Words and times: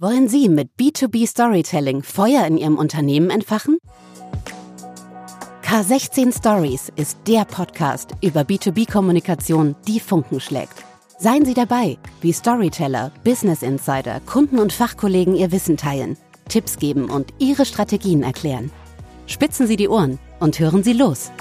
Wollen 0.00 0.28
Sie 0.28 0.48
mit 0.48 0.70
B2B 0.78 1.26
Storytelling 1.26 2.04
Feuer 2.04 2.46
in 2.46 2.56
Ihrem 2.56 2.78
Unternehmen 2.78 3.30
entfachen? 3.30 3.78
K16 5.64 6.38
Stories 6.38 6.92
ist 6.94 7.18
der 7.26 7.44
Podcast 7.44 8.12
über 8.22 8.42
B2B-Kommunikation, 8.42 9.74
die 9.88 9.98
Funken 9.98 10.38
schlägt. 10.38 10.84
Seien 11.18 11.44
Sie 11.44 11.52
dabei, 11.52 11.98
wie 12.20 12.32
Storyteller, 12.32 13.10
Business 13.24 13.62
Insider, 13.62 14.20
Kunden 14.20 14.60
und 14.60 14.72
Fachkollegen 14.72 15.34
ihr 15.34 15.50
Wissen 15.50 15.76
teilen, 15.76 16.16
Tipps 16.48 16.78
geben 16.78 17.10
und 17.10 17.34
ihre 17.40 17.64
Strategien 17.64 18.22
erklären. 18.22 18.70
Spitzen 19.26 19.66
Sie 19.66 19.74
die 19.74 19.88
Ohren 19.88 20.20
und 20.38 20.60
hören 20.60 20.84
Sie 20.84 20.92
los. 20.92 21.32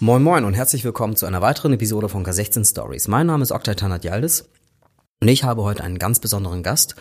Moin 0.00 0.24
Moin 0.24 0.44
und 0.44 0.54
herzlich 0.54 0.82
willkommen 0.82 1.14
zu 1.14 1.26
einer 1.26 1.40
weiteren 1.40 1.72
Episode 1.72 2.08
von 2.08 2.26
K16 2.26 2.68
Stories. 2.68 3.06
Mein 3.06 3.28
Name 3.28 3.44
ist 3.44 3.52
Oktay 3.52 3.76
Tanat 3.76 4.02
Yaldis 4.02 4.48
und 5.24 5.30
ich 5.30 5.42
habe 5.42 5.62
heute 5.62 5.82
einen 5.82 5.98
ganz 5.98 6.20
besonderen 6.20 6.62
Gast 6.62 6.96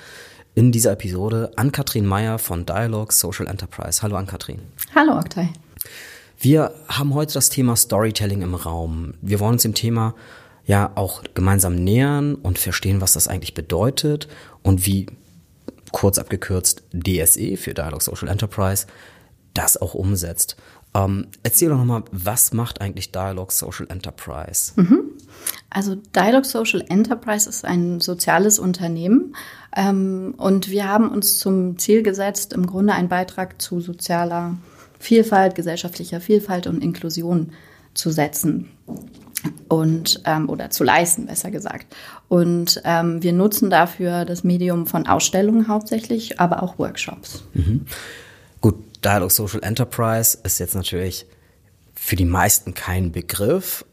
in 0.55 0.71
dieser 0.71 0.93
Episode, 0.93 1.51
Ann-Kathrin 1.57 2.05
Meyer 2.05 2.39
von 2.39 2.65
Dialog 2.65 3.11
Social 3.11 3.47
Enterprise. 3.47 4.01
Hallo 4.01 4.15
Ann-Kathrin. 4.15 4.59
Hallo 4.95 5.17
Oktay. 5.17 5.49
Wir 6.39 6.73
haben 6.87 7.15
heute 7.15 7.33
das 7.33 7.49
Thema 7.49 7.75
Storytelling 7.75 8.41
im 8.41 8.55
Raum. 8.55 9.15
Wir 9.21 9.41
wollen 9.41 9.55
uns 9.55 9.63
dem 9.63 9.73
Thema 9.73 10.15
ja 10.65 10.93
auch 10.95 11.21
gemeinsam 11.33 11.75
nähern 11.75 12.35
und 12.35 12.57
verstehen, 12.57 13.01
was 13.01 13.11
das 13.11 13.27
eigentlich 13.27 13.55
bedeutet 13.55 14.29
und 14.61 14.85
wie 14.85 15.07
kurz 15.91 16.17
abgekürzt 16.17 16.83
DSE 16.93 17.57
für 17.57 17.73
Dialog 17.73 18.01
Social 18.01 18.29
Enterprise 18.29 18.87
das 19.53 19.75
auch 19.75 19.95
umsetzt. 19.95 20.55
Ähm, 20.93 21.27
erzähl 21.43 21.67
doch 21.67 21.77
nochmal, 21.77 22.03
was 22.13 22.53
macht 22.53 22.79
eigentlich 22.79 23.11
Dialog 23.11 23.51
Social 23.51 23.87
Enterprise? 23.89 24.71
Mhm. 24.77 25.09
Also 25.69 25.95
Dialog 25.95 26.45
Social 26.45 26.83
Enterprise 26.87 27.49
ist 27.49 27.65
ein 27.65 27.99
soziales 27.99 28.59
Unternehmen 28.59 29.35
ähm, 29.75 30.35
und 30.37 30.69
wir 30.69 30.87
haben 30.87 31.09
uns 31.09 31.39
zum 31.39 31.77
Ziel 31.79 32.03
gesetzt, 32.03 32.53
im 32.53 32.67
Grunde 32.67 32.93
einen 32.93 33.09
Beitrag 33.09 33.61
zu 33.61 33.81
sozialer 33.81 34.57
Vielfalt, 34.99 35.55
gesellschaftlicher 35.55 36.21
Vielfalt 36.21 36.67
und 36.67 36.83
Inklusion 36.83 37.51
zu 37.93 38.11
setzen 38.11 38.69
und 39.67 40.21
ähm, 40.25 40.49
oder 40.49 40.69
zu 40.69 40.83
leisten, 40.83 41.25
besser 41.25 41.51
gesagt. 41.51 41.95
Und 42.27 42.81
ähm, 42.85 43.21
wir 43.21 43.33
nutzen 43.33 43.69
dafür 43.69 44.25
das 44.25 44.43
Medium 44.43 44.87
von 44.87 45.07
Ausstellungen 45.07 45.67
hauptsächlich, 45.67 46.39
aber 46.39 46.63
auch 46.63 46.79
Workshops. 46.79 47.43
Mhm. 47.53 47.85
Gut, 48.61 48.75
Dialog 49.03 49.31
Social 49.31 49.61
Enterprise 49.63 50.37
ist 50.43 50.59
jetzt 50.59 50.75
natürlich 50.75 51.25
für 51.95 52.15
die 52.15 52.25
meisten 52.25 52.73
kein 52.73 53.11
Begriff, 53.11 53.85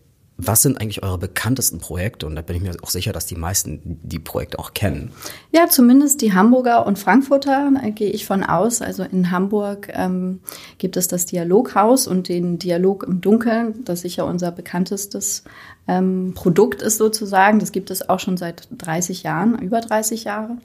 was 0.47 0.63
sind 0.63 0.81
eigentlich 0.81 1.03
eure 1.03 1.19
bekanntesten 1.19 1.79
Projekte? 1.79 2.27
Und 2.27 2.37
da 2.37 2.43
bin 2.43 2.57
ich 2.57 2.63
mir 2.63 2.73
auch 2.83 2.91
sicher, 2.91 3.13
dass 3.13 3.27
die 3.27 3.35
meisten 3.35 3.81
die 4.03 4.19
Projekte 4.19 4.59
auch 4.59 4.75
kennen. 4.75 5.13
Ja, 5.53 5.69
zumindest 5.69 6.23
die 6.23 6.33
Hamburger 6.33 6.87
und 6.87 6.99
Frankfurter 6.99 7.71
gehe 7.95 8.11
ich 8.11 8.27
von 8.27 8.43
aus. 8.43 8.83
Also 8.83 9.03
in 9.03 9.31
Hamburg 9.31 9.89
ähm, 9.93 10.41
gibt 10.79 10.97
es 10.97 11.09
das 11.09 11.27
Dialoghaus 11.27 12.07
und 12.07 12.29
den 12.29 12.59
Dialog 12.59 13.05
im 13.05 13.21
Dunkeln, 13.21 13.85
das 13.85 14.01
sicher 14.03 14.27
unser 14.27 14.53
bekanntestes 14.53 15.45
ähm, 15.89 16.33
Produkt 16.35 16.83
ist 16.83 16.99
sozusagen. 16.99 17.59
Das 17.59 17.73
gibt 17.73 17.91
es 17.91 18.09
auch 18.09 18.21
schon 18.21 18.37
seit 18.37 18.69
30 18.79 19.23
Jahren, 19.23 19.59
über 19.59 19.81
30 19.81 20.25
Jahre. 20.25 20.57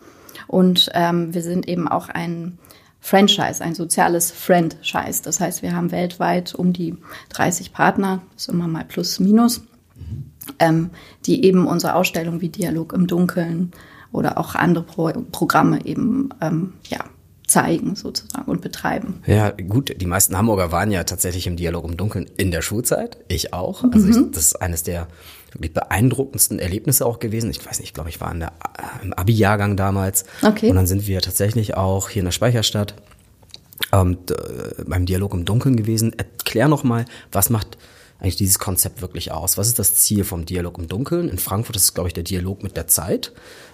Und 0.48 0.90
ähm, 0.94 1.34
wir 1.34 1.42
sind 1.42 1.68
eben 1.68 1.88
auch 1.88 2.10
ein 2.10 2.58
Franchise, 3.06 3.64
ein 3.64 3.76
soziales 3.76 4.32
Franchise. 4.32 5.22
Das 5.24 5.40
heißt, 5.40 5.62
wir 5.62 5.76
haben 5.76 5.92
weltweit 5.92 6.56
um 6.56 6.74
die 6.74 6.98
30 7.30 7.72
Partner, 7.72 8.24
das 8.34 8.48
ist 8.48 8.50
immer 8.50 8.68
mal 8.68 8.84
plus 8.84 9.20
minus, 9.20 9.62
ähm, 10.58 10.90
die 11.28 11.46
eben 11.46 11.68
unsere 11.68 11.94
Ausstellung 11.94 12.42
wie 12.42 12.50
Dialog 12.50 12.94
im 12.94 13.06
Dunkeln 13.06 13.70
oder 14.12 14.40
auch 14.40 14.56
andere 14.56 14.84
Pro 14.84 15.12
Programme 15.32 15.86
eben 15.86 16.30
ähm, 16.42 16.74
ja, 16.90 17.06
zeigen 17.46 17.96
sozusagen 17.96 18.50
und 18.50 18.62
betreiben. 18.62 19.22
Ja, 19.28 19.52
gut, 19.52 20.02
die 20.02 20.08
meisten 20.08 20.36
Hamburger 20.36 20.72
waren 20.72 20.90
ja 20.90 21.04
tatsächlich 21.04 21.46
im 21.46 21.58
Dialog 21.58 21.86
im 21.86 21.98
Dunkeln 21.98 22.26
in 22.38 22.50
der 22.50 22.64
Schulzeit. 22.64 23.20
Ich 23.28 23.54
auch. 23.54 23.84
Also 23.84 24.00
mhm. 24.08 24.10
ich, 24.10 24.32
das 24.32 24.46
ist 24.46 24.56
eines 24.56 24.82
der 24.82 25.08
wirklich 25.56 25.74
beeindruckendsten 25.74 26.60
Erlebnisse 26.60 27.06
auch 27.06 27.20
gewesen. 27.20 27.50
Ich 27.50 27.66
weiß 27.66 27.80
nicht, 27.80 27.90
ich 27.90 27.94
glaube, 27.94 28.10
ich 28.10 28.22
war 28.22 28.32
in 28.32 28.42
der, 28.42 28.54
äh, 28.78 29.06
im 29.06 29.14
Abi-Jahrgang 29.14 29.78
damals. 29.78 30.26
Okay. 30.42 30.70
Und 30.70 30.76
dann 30.76 30.88
sind 30.88 31.08
wir 31.08 31.22
tatsächlich 31.22 31.76
auch 31.76 32.10
hier 32.10 32.22
in 32.22 32.26
der 32.26 32.32
Speicherstadt 32.32 32.96
ähm, 33.92 34.18
beim 34.86 35.06
Dialog 35.06 35.34
im 35.34 35.46
Dunkeln 35.46 35.76
gewesen. 35.76 36.14
Erklär 36.18 36.68
noch 36.68 36.84
mal, 36.84 37.06
was 37.32 37.50
macht 37.50 37.78
eigentlich 38.20 38.38
dieses 38.38 38.60
Konzept 38.60 39.02
wirklich 39.02 39.32
aus? 39.32 39.58
Was 39.58 39.68
ist 39.68 39.80
das 39.80 39.96
Ziel 39.96 40.24
vom 40.24 40.46
Dialog 40.46 40.78
im 40.78 40.88
Dunkeln? 40.88 41.30
In 41.30 41.38
Frankfurt 41.38 41.76
ist 41.76 41.84
es, 41.84 41.94
glaube 41.94 42.10
ich, 42.10 42.14
der 42.14 42.24
Dialog 42.24 42.64
mit 42.64 42.78
der 42.78 42.88
Zeit, 42.88 43.34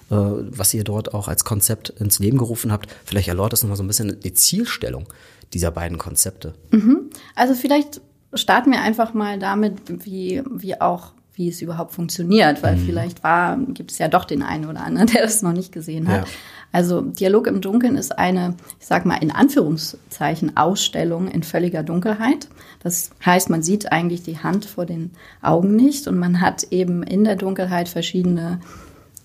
äh, 0.10 0.16
was 0.16 0.74
ihr 0.74 0.84
dort 0.84 1.14
auch 1.14 1.28
als 1.28 1.46
Konzept 1.46 1.90
ins 1.90 2.20
Leben 2.20 2.38
gerufen 2.38 2.72
habt. 2.72 2.90
Vielleicht 3.06 3.28
erläutert 3.28 3.62
nochmal 3.64 3.78
so 3.78 3.84
ein 3.84 3.88
bisschen 3.88 4.20
die 4.20 4.34
Zielstellung 4.34 5.08
dieser 5.54 5.72
beiden 5.72 5.98
Konzepte. 5.98 6.54
Mhm. 6.72 7.10
Also 7.36 7.54
vielleicht 7.54 8.02
starten 8.34 8.72
wir 8.72 8.82
einfach 8.82 9.14
mal 9.14 9.38
damit, 9.38 10.06
wie, 10.06 10.42
wie 10.50 10.80
auch 10.80 11.14
wie 11.34 11.48
es 11.48 11.62
überhaupt 11.62 11.94
funktioniert, 11.94 12.62
weil 12.62 12.76
mhm. 12.76 12.86
vielleicht 12.86 13.24
war, 13.24 13.58
gibt 13.58 13.92
es 13.92 13.98
ja 13.98 14.08
doch 14.08 14.26
den 14.26 14.44
einen 14.44 14.66
oder 14.66 14.84
anderen, 14.84 15.08
der 15.14 15.24
das 15.24 15.42
noch 15.42 15.54
nicht 15.54 15.72
gesehen 15.72 16.08
hat. 16.08 16.26
Ja. 16.26 16.34
Also 16.74 17.02
Dialog 17.02 17.48
im 17.48 17.60
Dunkeln 17.60 17.98
ist 17.98 18.18
eine, 18.18 18.56
ich 18.80 18.88
sag 18.88 19.06
mal 19.06 19.18
in 19.18 19.32
Anführungszeichen, 19.32 20.56
Ausstellung 20.56 21.28
in 21.28 21.44
völliger 21.44 21.84
Dunkelheit. 21.84 22.48
Das 22.82 23.12
heißt, 23.26 23.50
man 23.50 23.62
sieht 23.62 23.92
eigentlich 23.92 24.24
die 24.24 24.40
Hand 24.40 24.66
vor 24.66 24.86
den 24.86 25.12
Augen 25.42 25.76
nicht 25.76 26.08
und 26.08 26.18
man 26.18 26.40
hat 26.40 26.64
eben 26.72 27.04
in 27.04 27.24
der 27.24 27.36
Dunkelheit 27.36 27.90
verschiedene, 27.90 28.62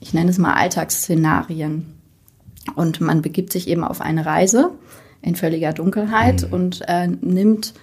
ich 0.01 0.13
nenne 0.13 0.31
es 0.31 0.39
mal 0.39 0.55
Alltagsszenarien. 0.55 1.93
Und 2.75 3.01
man 3.01 3.23
begibt 3.23 3.53
sich 3.53 3.69
eben 3.69 3.85
auf 3.85 4.01
eine 4.01 4.27
Reise 4.27 4.73
in 5.23 5.37
völliger 5.37 5.73
Dunkelheit 5.73 6.43
mhm. 6.43 6.53
und 6.53 6.83
äh, 6.89 7.07
nimmt 7.07 7.75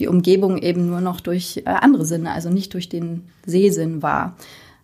die 0.00 0.08
Umgebung 0.08 0.58
eben 0.58 0.86
nur 0.86 1.00
noch 1.00 1.20
durch 1.20 1.58
äh, 1.58 1.70
andere 1.70 2.04
Sinne, 2.04 2.32
also 2.32 2.50
nicht 2.50 2.74
durch 2.74 2.88
den 2.88 3.28
Sehsinn 3.46 4.02
wahr. 4.02 4.36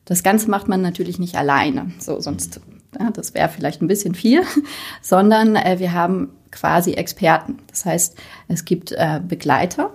Das 0.05 0.23
Ganze 0.23 0.51
macht 0.51 0.69
man 0.69 0.83
natürlich 0.83 1.19
nicht 1.19 1.37
alleine, 1.37 1.91
so 1.99 2.21
sonst 2.21 2.61
ja, 2.99 3.11
das 3.11 3.35
wäre 3.35 3.49
vielleicht 3.49 3.83
ein 3.83 3.89
bisschen 3.89 4.15
viel, 4.15 4.43
sondern 5.03 5.57
äh, 5.57 5.79
wir 5.79 5.93
haben 5.93 6.31
quasi 6.51 6.93
Experten. 6.93 7.59
Das 7.67 7.85
heißt, 7.85 8.17
es 8.49 8.65
gibt 8.65 8.93
äh, 8.93 9.21
Begleiter, 9.27 9.91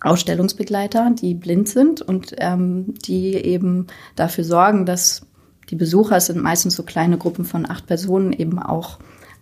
Ausstellungsbegleiter, 0.00 1.10
die 1.10 1.34
blind 1.34 1.68
sind 1.68 2.00
und 2.02 2.34
ähm, 2.38 2.94
die 3.04 3.34
eben 3.34 3.88
dafür 4.14 4.44
sorgen, 4.44 4.86
dass 4.86 5.26
die 5.70 5.76
Besucher, 5.76 6.16
es 6.16 6.26
sind 6.26 6.42
meistens 6.42 6.76
so 6.76 6.82
kleine 6.82 7.18
Gruppen 7.18 7.44
von 7.44 7.68
acht 7.68 7.86
Personen, 7.86 8.32
eben 8.32 8.58
auch 8.58 8.98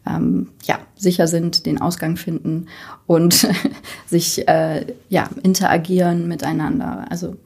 ähm, 0.07 0.49
ja, 0.65 0.79
sicher 0.97 1.27
sind, 1.27 1.67
den 1.67 1.81
Ausgang 1.81 2.17
finden 2.17 2.69
und 3.07 3.49
sich 4.07 4.47
äh, 4.49 4.87
ja, 5.09 5.29
interagieren 5.43 6.29
miteinander. 6.29 7.07
Also 7.11 7.37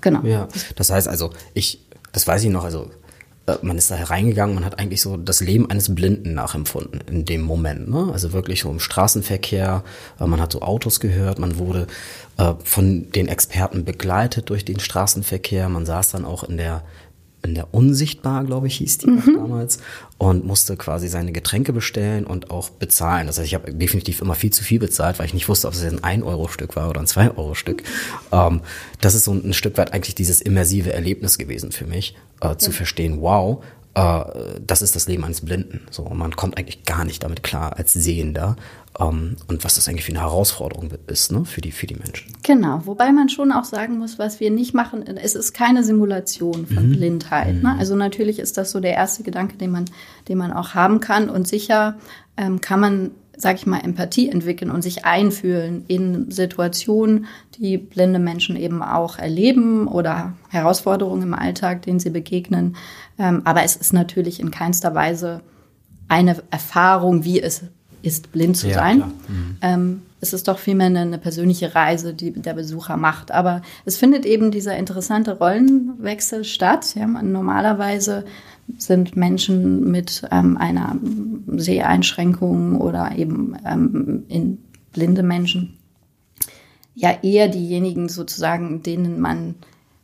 genau. 0.00 0.22
Ja, 0.24 0.48
das 0.76 0.90
heißt 0.90 1.08
also, 1.08 1.30
ich, 1.54 1.86
das 2.12 2.26
weiß 2.26 2.44
ich 2.44 2.50
noch, 2.50 2.64
also 2.64 2.90
äh, 3.46 3.56
man 3.62 3.78
ist 3.78 3.90
da 3.90 3.96
hereingegangen, 3.96 4.54
man 4.54 4.64
hat 4.64 4.78
eigentlich 4.78 5.00
so 5.00 5.16
das 5.16 5.40
Leben 5.40 5.70
eines 5.70 5.94
Blinden 5.94 6.34
nachempfunden 6.34 7.00
in 7.08 7.24
dem 7.24 7.42
Moment. 7.42 7.88
Ne? 7.88 8.10
Also 8.12 8.32
wirklich 8.32 8.60
so 8.60 8.70
im 8.70 8.80
Straßenverkehr, 8.80 9.82
äh, 10.20 10.26
man 10.26 10.40
hat 10.40 10.52
so 10.52 10.62
Autos 10.62 11.00
gehört, 11.00 11.38
man 11.38 11.58
wurde 11.58 11.86
äh, 12.38 12.54
von 12.64 13.10
den 13.12 13.28
Experten 13.28 13.84
begleitet 13.84 14.50
durch 14.50 14.64
den 14.64 14.80
Straßenverkehr, 14.80 15.68
man 15.68 15.86
saß 15.86 16.10
dann 16.10 16.24
auch 16.24 16.44
in 16.44 16.56
der 16.56 16.82
in 17.42 17.54
der 17.54 17.72
Unsichtbar, 17.72 18.44
glaube 18.44 18.66
ich, 18.66 18.76
hieß 18.76 18.98
die 18.98 19.10
mhm. 19.10 19.36
damals, 19.36 19.78
und 20.18 20.44
musste 20.44 20.76
quasi 20.76 21.08
seine 21.08 21.32
Getränke 21.32 21.72
bestellen 21.72 22.26
und 22.26 22.50
auch 22.50 22.70
bezahlen. 22.70 23.26
Das 23.26 23.38
heißt, 23.38 23.46
ich 23.46 23.54
habe 23.54 23.72
definitiv 23.72 24.20
immer 24.20 24.34
viel 24.34 24.52
zu 24.52 24.62
viel 24.62 24.78
bezahlt, 24.78 25.18
weil 25.18 25.26
ich 25.26 25.34
nicht 25.34 25.48
wusste, 25.48 25.66
ob 25.66 25.74
es 25.74 25.82
ein 25.82 26.00
1-Euro-Stück 26.00 26.76
war 26.76 26.90
oder 26.90 27.00
ein 27.00 27.06
2-Euro-Stück. 27.06 27.82
Ähm, 28.32 28.60
das 29.00 29.14
ist 29.14 29.24
so 29.24 29.32
ein, 29.32 29.44
ein, 29.44 29.52
Stück 29.54 29.78
weit 29.78 29.92
eigentlich 29.92 30.14
dieses 30.14 30.40
immersive 30.40 30.92
Erlebnis 30.92 31.38
gewesen 31.38 31.72
für 31.72 31.86
mich, 31.86 32.16
äh, 32.40 32.48
ja. 32.48 32.58
zu 32.58 32.72
verstehen, 32.72 33.20
wow, 33.20 33.62
äh, 33.94 34.24
das 34.64 34.82
ist 34.82 34.94
das 34.94 35.08
Leben 35.08 35.24
eines 35.24 35.40
Blinden. 35.40 35.86
So, 35.90 36.02
und 36.02 36.18
man 36.18 36.36
kommt 36.36 36.58
eigentlich 36.58 36.84
gar 36.84 37.04
nicht 37.04 37.22
damit 37.22 37.42
klar 37.42 37.76
als 37.76 37.92
Sehender. 37.92 38.56
Ähm, 39.00 39.36
und 39.48 39.64
was 39.64 39.76
das 39.76 39.88
eigentlich 39.88 40.04
für 40.04 40.12
eine 40.12 40.20
Herausforderung 40.20 40.90
ist, 41.06 41.32
ne, 41.32 41.44
für 41.44 41.60
die, 41.60 41.72
für 41.72 41.86
die 41.86 41.94
Menschen. 41.96 42.32
Genau, 42.42 42.82
wobei 42.84 43.12
man 43.12 43.28
schon 43.28 43.52
auch 43.52 43.64
sagen 43.64 43.98
muss, 43.98 44.18
was 44.18 44.40
wir 44.40 44.50
nicht 44.50 44.74
machen, 44.74 45.06
es 45.06 45.34
ist 45.34 45.54
keine 45.54 45.82
Simulation 45.82 46.66
von 46.66 46.88
mhm. 46.88 46.96
Blindheit. 46.96 47.54
Ne? 47.54 47.72
Mhm. 47.74 47.78
Also 47.78 47.96
natürlich 47.96 48.38
ist 48.38 48.58
das 48.58 48.70
so 48.70 48.80
der 48.80 48.94
erste 48.94 49.22
Gedanke, 49.22 49.56
den 49.56 49.70
man, 49.70 49.84
den 50.28 50.38
man 50.38 50.52
auch 50.52 50.74
haben 50.74 51.00
kann. 51.00 51.30
Und 51.30 51.48
sicher 51.48 51.96
ähm, 52.36 52.60
kann 52.60 52.80
man 52.80 53.10
sag 53.40 53.56
ich 53.56 53.66
mal, 53.66 53.78
Empathie 53.78 54.28
entwickeln 54.28 54.70
und 54.70 54.82
sich 54.82 55.06
einfühlen 55.06 55.84
in 55.88 56.30
Situationen, 56.30 57.26
die 57.56 57.78
blinde 57.78 58.18
Menschen 58.18 58.54
eben 58.54 58.82
auch 58.82 59.18
erleben 59.18 59.88
oder 59.88 60.34
Herausforderungen 60.50 61.22
im 61.22 61.34
Alltag, 61.34 61.82
denen 61.82 62.00
sie 62.00 62.10
begegnen. 62.10 62.76
Ähm, 63.18 63.40
aber 63.44 63.62
es 63.62 63.76
ist 63.76 63.94
natürlich 63.94 64.40
in 64.40 64.50
keinster 64.50 64.94
Weise 64.94 65.40
eine 66.08 66.36
Erfahrung, 66.50 67.24
wie 67.24 67.40
es 67.40 67.64
ist, 68.02 68.32
blind 68.32 68.56
zu 68.56 68.68
Ja, 68.68 68.74
sein. 68.74 68.98
Mhm. 68.98 69.56
Ähm, 69.62 70.02
es 70.20 70.32
ist 70.32 70.48
doch 70.48 70.58
vielmehr 70.58 70.86
eine, 70.86 71.00
eine 71.00 71.18
persönliche 71.18 71.74
Reise, 71.74 72.12
die 72.12 72.32
der 72.32 72.54
Besucher 72.54 72.96
macht. 72.96 73.30
Aber 73.32 73.62
es 73.84 73.96
findet 73.96 74.26
eben 74.26 74.50
dieser 74.50 74.76
interessante 74.76 75.38
Rollenwechsel 75.38 76.44
statt. 76.44 76.94
Ja, 76.94 77.06
normalerweise 77.06 78.24
sind 78.78 79.16
Menschen 79.16 79.90
mit 79.90 80.22
ähm, 80.30 80.56
einer 80.56 80.96
Seheinschränkung 81.46 82.80
oder 82.80 83.12
eben 83.16 83.56
ähm, 83.66 84.24
in 84.28 84.58
blinde 84.92 85.22
Menschen 85.22 85.76
ja 86.94 87.16
eher 87.22 87.48
diejenigen 87.48 88.08
sozusagen, 88.08 88.82
denen 88.82 89.20
man 89.20 89.54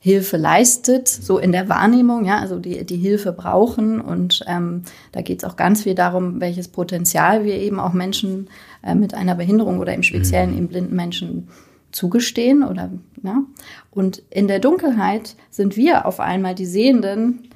Hilfe 0.06 0.36
leistet, 0.36 1.08
so 1.08 1.36
in 1.36 1.50
der 1.50 1.68
Wahrnehmung, 1.68 2.26
ja, 2.26 2.38
also 2.38 2.60
die, 2.60 2.86
die 2.86 2.96
Hilfe 2.96 3.32
brauchen. 3.32 4.00
Und 4.00 4.44
ähm, 4.46 4.82
da 5.10 5.20
geht 5.20 5.42
es 5.42 5.44
auch 5.44 5.56
ganz 5.56 5.82
viel 5.82 5.96
darum, 5.96 6.40
welches 6.40 6.68
Potenzial 6.68 7.42
wir 7.42 7.56
eben 7.56 7.80
auch 7.80 7.92
Menschen 7.92 8.48
äh, 8.84 8.94
mit 8.94 9.14
einer 9.14 9.34
Behinderung 9.34 9.80
oder 9.80 9.94
im 9.94 10.04
Speziellen 10.04 10.56
eben 10.56 10.68
blinden 10.68 10.94
Menschen 10.94 11.48
zugestehen 11.90 12.62
oder 12.62 12.88
ja. 13.24 13.42
Und 13.90 14.22
in 14.30 14.46
der 14.46 14.60
Dunkelheit 14.60 15.34
sind 15.50 15.76
wir 15.76 16.06
auf 16.06 16.20
einmal 16.20 16.54
die 16.54 16.66
Sehenden 16.66 17.48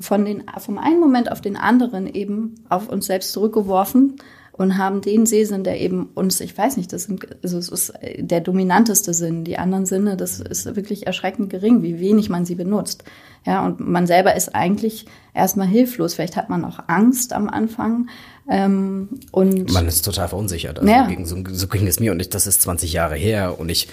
von 0.00 0.24
den, 0.24 0.44
vom 0.56 0.78
einen 0.78 1.00
Moment 1.00 1.30
auf 1.30 1.42
den 1.42 1.58
anderen 1.58 2.06
eben 2.06 2.64
auf 2.70 2.88
uns 2.88 3.04
selbst 3.04 3.30
zurückgeworfen 3.32 4.16
und 4.56 4.78
haben 4.78 5.00
den 5.00 5.26
Sehsinn, 5.26 5.64
der 5.64 5.80
eben 5.80 6.10
uns, 6.14 6.38
ich 6.40 6.56
weiß 6.56 6.76
nicht, 6.76 6.92
das, 6.92 7.04
sind, 7.04 7.26
also 7.42 7.58
es 7.58 7.68
ist 7.68 7.92
der 8.18 8.40
dominanteste 8.40 9.12
Sinn. 9.12 9.42
Die 9.42 9.58
anderen 9.58 9.84
Sinne, 9.84 10.16
das 10.16 10.38
ist 10.38 10.64
wirklich 10.76 11.08
erschreckend 11.08 11.50
gering, 11.50 11.82
wie 11.82 11.98
wenig 11.98 12.28
man 12.28 12.46
sie 12.46 12.54
benutzt. 12.54 13.02
Ja, 13.44 13.66
und 13.66 13.80
man 13.80 14.06
selber 14.06 14.36
ist 14.36 14.54
eigentlich 14.54 15.06
erstmal 15.34 15.66
hilflos. 15.66 16.14
Vielleicht 16.14 16.36
hat 16.36 16.50
man 16.50 16.64
auch 16.64 16.78
Angst 16.86 17.32
am 17.32 17.48
Anfang. 17.48 18.08
Ähm, 18.48 19.08
und 19.32 19.72
Man 19.72 19.88
ist 19.88 20.04
total 20.04 20.28
verunsichert. 20.28 20.78
Also 20.78 20.88
Ja. 20.88 21.08
so, 21.24 21.42
so 21.50 21.66
ging 21.66 21.88
es 21.88 21.98
mir 21.98 22.12
und 22.12 22.20
ich, 22.20 22.30
das 22.30 22.46
ist 22.46 22.62
20 22.62 22.92
Jahre 22.92 23.16
her 23.16 23.58
und 23.58 23.70
ich 23.70 23.88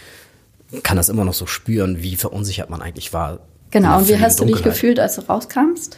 kann 0.84 0.96
das 0.96 1.10
immer 1.10 1.26
noch 1.26 1.34
so 1.34 1.48
spüren, 1.48 2.04
wie 2.04 2.16
verunsichert 2.16 2.70
man 2.70 2.84
eigentlich 2.84 3.14
war. 3.14 3.40
genau, 3.72 3.98
und 3.98 4.08
wie 4.08 4.20
hast 4.20 4.40
du 4.40 4.46
dich 4.46 4.62
gefühlt, 4.62 5.00
als 5.00 5.16
du 5.16 5.22
rauskamst? 5.22 5.98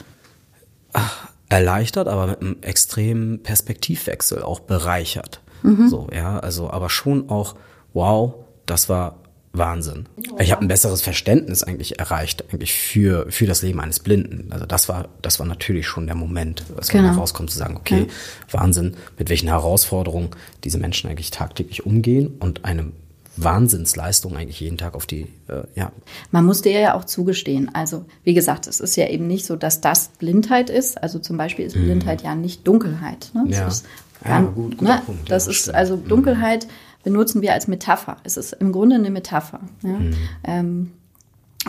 Erleichtert, 1.54 2.08
aber 2.08 2.28
mit 2.28 2.42
einem 2.42 2.56
extremen 2.62 3.44
Perspektivwechsel 3.44 4.42
auch 4.42 4.60
bereichert. 4.60 5.42
Mhm. 5.62 5.88
So, 5.88 6.08
ja, 6.14 6.40
also 6.40 6.72
aber 6.72 6.90
schon 6.90 7.30
auch, 7.30 7.56
wow, 7.94 8.34
das 8.66 8.90
war 8.90 9.20
Wahnsinn. 9.52 10.08
Ich 10.40 10.52
habe 10.52 10.64
ein 10.64 10.68
besseres 10.68 11.04
Verständnis 11.04 11.62
eigentlich 11.62 12.00
erreicht, 12.00 12.44
eigentlich 12.52 12.74
für, 12.74 13.28
für 13.30 13.46
das 13.46 13.62
Leben 13.62 13.80
eines 13.80 14.00
Blinden. 14.00 14.52
Also 14.52 14.66
das 14.66 14.90
war, 14.90 15.10
das 15.22 15.40
war 15.40 15.46
natürlich 15.46 15.86
schon 15.86 16.08
der 16.08 16.16
Moment, 16.16 16.64
als 16.76 16.92
man 16.92 17.04
Genau. 17.04 17.20
rauskommt, 17.20 17.52
zu 17.52 17.60
sagen, 17.60 17.78
okay, 17.78 18.08
Wahnsinn, 18.50 18.96
mit 19.20 19.30
welchen 19.30 19.50
Herausforderungen 19.50 20.30
diese 20.64 20.80
Menschen 20.80 21.08
eigentlich 21.08 21.30
tagtäglich 21.30 21.86
umgehen 21.86 22.36
und 22.40 22.66
eine 22.66 22.92
Wahnsinnsleistung 23.35 24.35
eigentlich 24.38 24.59
jeden 24.59 24.77
Tag 24.77 24.94
auf 24.95 25.06
die, 25.06 25.27
äh, 25.47 25.63
ja, 25.75 25.91
Man 26.31 26.45
muss 26.45 26.62
dir 26.62 26.71
ja 26.80 26.94
auch 26.95 27.03
zugestehen. 27.06 27.71
Also, 27.74 28.06
wie 28.24 28.33
gesagt, 28.33 28.68
es 28.68 28.80
ist 28.80 28.95
ja 28.95 29.07
eben 29.09 29.27
nicht 29.27 29.45
so, 29.45 29.56
dass 29.56 29.81
das 29.81 30.09
Blindheit 30.19 30.69
ist. 30.69 31.01
Also 31.01 31.19
zum 31.19 31.38
Beispiel 31.38 31.65
ist 31.65 31.74
Blindheit 31.74 32.21
ja 32.21 32.35
nicht 32.35 32.68
Dunkelheit. 32.68 33.31
Ne? 33.33 33.45
Das 33.47 33.47
Mhm. 33.47 33.51
Ja. 33.53 33.68
ist 33.68 33.85
Ja, 34.25 34.41
gut, 34.41 34.81
ne? 34.81 35.01
Punkt, 35.06 35.30
Das 35.31 35.45
ja, 35.45 35.51
ist 35.51 35.57
stimmt. 35.57 35.75
also 35.75 35.95
Dunkelheit 35.97 36.68
benutzen 37.03 37.41
wir 37.41 37.53
als 37.53 37.68
Metapher. 37.68 38.18
Es 38.24 38.38
ist 38.38 38.53
im 38.53 38.71
Grunde 38.71 38.95
eine 38.95 39.09
Metapher. 39.09 39.59
Ja? 39.81 39.89
Mhm. 40.00 40.13
Ähm, 40.45 40.91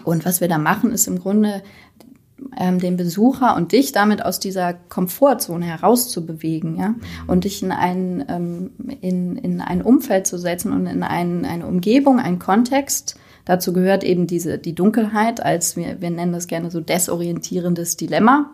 und 0.04 0.24
was 0.24 0.40
wir 0.40 0.48
da 0.48 0.58
machen, 0.58 0.92
ist 0.92 1.06
im 1.08 1.18
Grunde 1.18 1.62
ähm, 2.56 2.78
den 2.78 2.96
Besucher 2.96 3.56
und 3.56 3.72
dich 3.72 3.92
damit 3.92 4.24
aus 4.24 4.40
dieser 4.40 4.74
Komfortzone 4.74 5.64
herauszubewegen, 5.64 6.76
ja, 6.76 6.94
und 7.26 7.44
dich 7.44 7.62
in 7.62 7.72
ein, 7.72 8.24
ähm, 8.28 8.70
in, 9.00 9.36
in 9.36 9.60
ein 9.60 9.82
Umfeld 9.82 10.26
zu 10.26 10.38
setzen 10.38 10.72
und 10.72 10.86
in 10.86 11.02
ein, 11.02 11.44
eine 11.44 11.66
Umgebung, 11.66 12.18
einen 12.18 12.38
Kontext. 12.38 13.16
Dazu 13.44 13.72
gehört 13.72 14.04
eben 14.04 14.26
diese, 14.26 14.58
die 14.58 14.74
Dunkelheit 14.74 15.40
als, 15.40 15.76
wir, 15.76 16.00
wir 16.00 16.10
nennen 16.10 16.32
das 16.32 16.46
gerne 16.46 16.70
so 16.70 16.80
desorientierendes 16.80 17.96
Dilemma, 17.96 18.50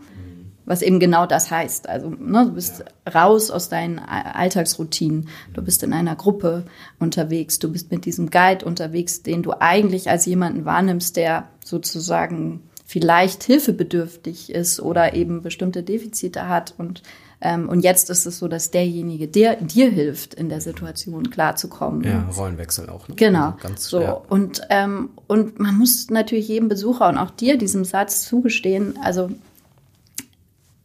was 0.64 0.82
eben 0.82 1.00
genau 1.00 1.26
das 1.26 1.50
heißt. 1.50 1.88
Also 1.88 2.10
ne, 2.10 2.46
du 2.46 2.52
bist 2.52 2.84
raus 3.12 3.50
aus 3.50 3.68
deinen 3.68 3.98
Alltagsroutinen, 3.98 5.28
du 5.52 5.62
bist 5.62 5.82
in 5.82 5.92
einer 5.92 6.16
Gruppe 6.16 6.64
unterwegs, 6.98 7.58
du 7.58 7.72
bist 7.72 7.90
mit 7.90 8.04
diesem 8.04 8.30
Guide 8.30 8.64
unterwegs, 8.64 9.22
den 9.22 9.42
du 9.42 9.52
eigentlich 9.58 10.10
als 10.10 10.26
jemanden 10.26 10.64
wahrnimmst, 10.64 11.16
der 11.16 11.48
sozusagen 11.64 12.62
vielleicht 12.90 13.44
hilfebedürftig 13.44 14.50
ist 14.50 14.80
oder 14.80 15.14
eben 15.14 15.42
bestimmte 15.42 15.84
Defizite 15.84 16.48
hat 16.48 16.74
und 16.76 17.04
ähm, 17.40 17.68
und 17.70 17.80
jetzt 17.80 18.10
ist 18.10 18.26
es 18.26 18.38
so, 18.38 18.48
dass 18.48 18.70
derjenige, 18.70 19.26
der 19.26 19.56
dir 19.56 19.88
hilft, 19.88 20.34
in 20.34 20.50
der 20.50 20.60
Situation 20.60 21.30
klarzukommen. 21.30 22.02
ja 22.02 22.28
Rollenwechsel 22.36 22.90
auch. 22.90 23.08
Ne? 23.08 23.14
Genau. 23.14 23.44
Also 23.52 23.56
ganz, 23.62 23.84
so. 23.88 24.00
ja. 24.02 24.12
Und, 24.12 24.60
ähm, 24.68 25.08
und 25.26 25.58
man 25.58 25.78
muss 25.78 26.10
natürlich 26.10 26.48
jedem 26.48 26.68
Besucher 26.68 27.08
und 27.08 27.16
auch 27.16 27.30
dir 27.30 27.56
diesem 27.56 27.86
Satz 27.86 28.26
zugestehen, 28.26 28.98
also 29.02 29.30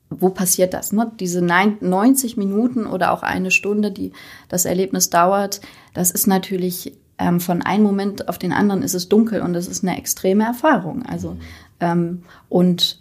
wo 0.09 0.29
passiert 0.29 0.73
das? 0.73 0.93
Ne? 0.93 1.11
Diese 1.19 1.41
nein- 1.41 1.75
90 1.81 2.37
Minuten 2.37 2.85
oder 2.85 3.11
auch 3.11 3.23
eine 3.23 3.51
Stunde, 3.51 3.91
die 3.91 4.13
das 4.47 4.63
Erlebnis 4.63 5.09
dauert, 5.09 5.59
das 5.93 6.11
ist 6.11 6.25
natürlich 6.25 6.93
ähm, 7.17 7.39
von 7.39 7.61
einem 7.61 7.83
Moment 7.83 8.27
auf 8.27 8.37
den 8.37 8.51
anderen 8.51 8.81
ist 8.83 8.93
es 8.93 9.09
dunkel 9.09 9.41
und 9.41 9.53
das 9.53 9.67
ist 9.67 9.83
eine 9.83 9.97
extreme 9.97 10.43
Erfahrung. 10.43 11.03
Also 11.05 11.37
ähm, 11.79 12.23
und 12.49 12.99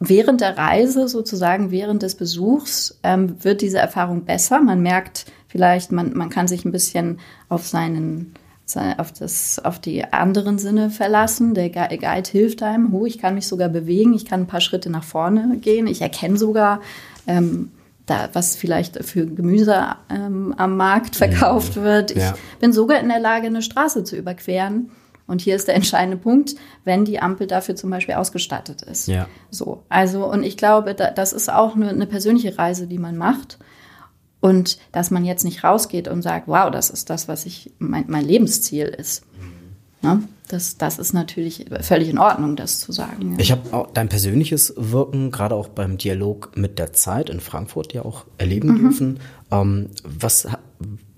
während 0.00 0.40
der 0.40 0.56
Reise, 0.56 1.08
sozusagen 1.08 1.70
während 1.70 2.02
des 2.02 2.14
Besuchs, 2.14 2.98
ähm, 3.02 3.42
wird 3.42 3.62
diese 3.62 3.78
Erfahrung 3.78 4.24
besser. 4.24 4.60
Man 4.60 4.80
merkt 4.80 5.26
vielleicht, 5.48 5.90
man, 5.92 6.16
man 6.16 6.28
kann 6.30 6.46
sich 6.46 6.64
ein 6.64 6.72
bisschen 6.72 7.18
auf 7.48 7.66
seinen 7.66 8.34
se- 8.64 8.98
auf, 8.98 9.12
das, 9.12 9.58
auf 9.64 9.80
die 9.80 10.04
anderen 10.12 10.58
Sinne 10.58 10.90
verlassen. 10.90 11.54
Der 11.54 11.70
Gui- 11.70 11.98
Guide 11.98 12.30
hilft 12.30 12.62
einem. 12.62 12.94
Oh, 12.94 13.06
ich 13.06 13.18
kann 13.18 13.34
mich 13.34 13.48
sogar 13.48 13.68
bewegen, 13.68 14.14
ich 14.14 14.24
kann 14.24 14.42
ein 14.42 14.46
paar 14.46 14.60
Schritte 14.60 14.90
nach 14.90 15.04
vorne 15.04 15.56
gehen. 15.60 15.86
Ich 15.88 16.00
erkenne 16.00 16.36
sogar, 16.38 16.80
ähm, 17.26 17.72
da, 18.10 18.28
was 18.32 18.56
vielleicht 18.56 19.04
für 19.04 19.26
Gemüse 19.26 19.86
ähm, 20.10 20.54
am 20.56 20.76
Markt 20.76 21.16
verkauft 21.16 21.76
wird. 21.76 22.10
Ich 22.12 22.18
Ja. 22.18 22.34
bin 22.60 22.72
sogar 22.72 23.00
in 23.00 23.08
der 23.08 23.20
Lage, 23.20 23.46
eine 23.46 23.62
Straße 23.62 24.04
zu 24.04 24.16
überqueren. 24.16 24.90
Und 25.26 25.42
hier 25.42 25.56
ist 25.56 25.68
der 25.68 25.74
entscheidende 25.74 26.16
Punkt, 26.16 26.54
wenn 26.84 27.04
die 27.04 27.20
Ampel 27.20 27.46
dafür 27.46 27.76
zum 27.76 27.90
Beispiel 27.90 28.14
ausgestattet 28.14 28.80
ist. 28.82 29.08
Ja. 29.08 29.28
So, 29.50 29.84
also, 29.90 30.24
und 30.24 30.42
ich 30.42 30.56
glaube, 30.56 30.94
da, 30.94 31.10
das 31.10 31.34
ist 31.34 31.52
auch 31.52 31.76
eine, 31.76 31.90
eine 31.90 32.06
persönliche 32.06 32.56
Reise, 32.56 32.86
die 32.86 32.98
man 32.98 33.16
macht. 33.18 33.58
Und 34.40 34.78
dass 34.92 35.10
man 35.10 35.24
jetzt 35.24 35.44
nicht 35.44 35.64
rausgeht 35.64 36.06
und 36.08 36.22
sagt, 36.22 36.46
wow, 36.46 36.70
das 36.70 36.90
ist 36.90 37.10
das, 37.10 37.26
was 37.28 37.44
ich, 37.44 37.72
mein, 37.78 38.04
mein 38.06 38.24
Lebensziel 38.24 38.86
ist. 38.86 39.24
Ne? 40.02 40.22
Das, 40.48 40.78
das 40.78 40.98
ist 40.98 41.12
natürlich 41.12 41.66
völlig 41.80 42.08
in 42.08 42.18
Ordnung, 42.18 42.56
das 42.56 42.80
zu 42.80 42.92
sagen. 42.92 43.32
ja. 43.32 43.38
Ich 43.38 43.50
habe 43.52 43.88
dein 43.92 44.08
persönliches 44.08 44.72
Wirken, 44.76 45.30
gerade 45.30 45.54
auch 45.54 45.68
beim 45.68 45.98
Dialog 45.98 46.52
mit 46.56 46.78
der 46.78 46.92
Zeit 46.94 47.28
in 47.28 47.40
Frankfurt 47.40 47.92
ja 47.92 48.02
auch 48.04 48.24
erleben 48.38 48.68
Mhm. 48.68 48.78
dürfen. 48.78 49.20
Ähm, 49.50 49.88
was 50.04 50.48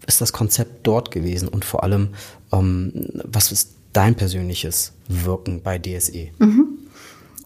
ist 0.07 0.21
das 0.21 0.33
Konzept 0.33 0.87
dort 0.87 1.11
gewesen 1.13 1.47
und 1.49 1.65
vor 1.65 1.85
allem, 1.85 2.09
ähm, 2.53 2.93
was 3.25 3.53
ist 3.53 3.75
dein 3.93 4.15
persönliches 4.17 4.93
Wirken 5.09 5.63
bei 5.63 5.79
DSE? 5.79 6.29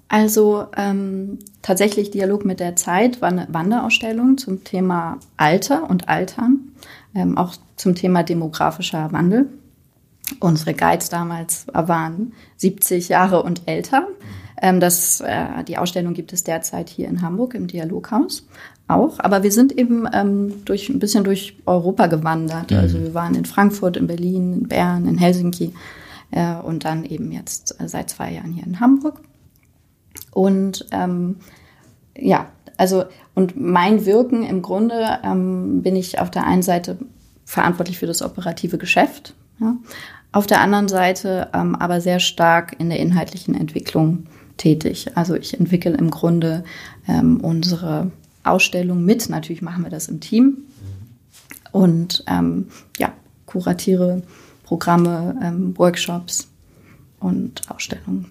Also 0.08 0.66
ähm, 0.76 1.38
tatsächlich 1.62 2.10
Dialog 2.10 2.44
mit 2.44 2.60
der 2.60 2.76
Zeit 2.76 3.20
war 3.20 3.30
eine 3.30 3.46
Wanderausstellung 3.50 4.38
zum 4.38 4.62
Thema 4.64 5.18
Alter 5.36 5.88
und 5.90 6.08
Altern, 6.08 6.60
ähm, 7.14 7.36
auch 7.36 7.54
zum 7.76 7.94
Thema 7.94 8.22
demografischer 8.22 9.10
Wandel. 9.12 9.48
Unsere 10.40 10.74
Guides 10.74 11.08
damals 11.08 11.66
waren 11.72 12.32
70 12.56 13.08
Jahre 13.08 13.42
und 13.42 13.62
älter. 13.66 14.08
Ähm, 14.60 14.80
das, 14.80 15.20
äh, 15.20 15.64
die 15.66 15.78
Ausstellung 15.78 16.14
gibt 16.14 16.32
es 16.32 16.44
derzeit 16.44 16.88
hier 16.88 17.08
in 17.08 17.22
Hamburg 17.22 17.54
im 17.54 17.66
Dialoghaus 17.66 18.46
auch. 18.88 19.18
Aber 19.20 19.42
wir 19.42 19.52
sind 19.52 19.72
eben 19.72 20.06
ähm, 20.12 20.64
durch, 20.64 20.88
ein 20.88 20.98
bisschen 20.98 21.24
durch 21.24 21.56
Europa 21.66 22.06
gewandert. 22.06 22.72
Also 22.72 23.00
wir 23.00 23.14
waren 23.14 23.34
in 23.34 23.44
Frankfurt, 23.44 23.96
in 23.96 24.06
Berlin, 24.06 24.52
in 24.52 24.68
Bern, 24.68 25.06
in 25.08 25.18
Helsinki 25.18 25.72
äh, 26.30 26.54
und 26.56 26.84
dann 26.84 27.04
eben 27.04 27.32
jetzt 27.32 27.80
äh, 27.80 27.88
seit 27.88 28.10
zwei 28.10 28.32
Jahren 28.32 28.52
hier 28.52 28.66
in 28.66 28.80
Hamburg. 28.80 29.20
Und 30.32 30.86
ähm, 30.92 31.36
ja, 32.16 32.46
also 32.76 33.04
und 33.34 33.60
mein 33.60 34.04
Wirken 34.06 34.42
im 34.44 34.62
Grunde 34.62 35.18
ähm, 35.22 35.82
bin 35.82 35.96
ich 35.96 36.20
auf 36.20 36.30
der 36.30 36.46
einen 36.46 36.62
Seite 36.62 36.98
verantwortlich 37.44 37.98
für 37.98 38.06
das 38.06 38.22
operative 38.22 38.78
Geschäft, 38.78 39.34
ja, 39.60 39.76
auf 40.34 40.48
der 40.48 40.60
anderen 40.60 40.88
Seite 40.88 41.48
ähm, 41.54 41.76
aber 41.76 42.00
sehr 42.00 42.18
stark 42.18 42.74
in 42.80 42.90
der 42.90 42.98
inhaltlichen 42.98 43.54
Entwicklung 43.54 44.26
tätig. 44.56 45.12
Also 45.14 45.36
ich 45.36 45.58
entwickle 45.58 45.92
im 45.92 46.10
Grunde 46.10 46.64
ähm, 47.06 47.40
unsere 47.40 48.10
Ausstellung 48.42 49.04
mit. 49.04 49.28
Natürlich 49.28 49.62
machen 49.62 49.84
wir 49.84 49.90
das 49.90 50.08
im 50.08 50.18
Team 50.18 50.58
und 51.70 52.24
ähm, 52.26 52.66
ja, 52.98 53.12
kuratiere 53.46 54.22
Programme, 54.64 55.38
ähm, 55.40 55.78
Workshops 55.78 56.48
und 57.20 57.62
Ausstellungen. 57.68 58.26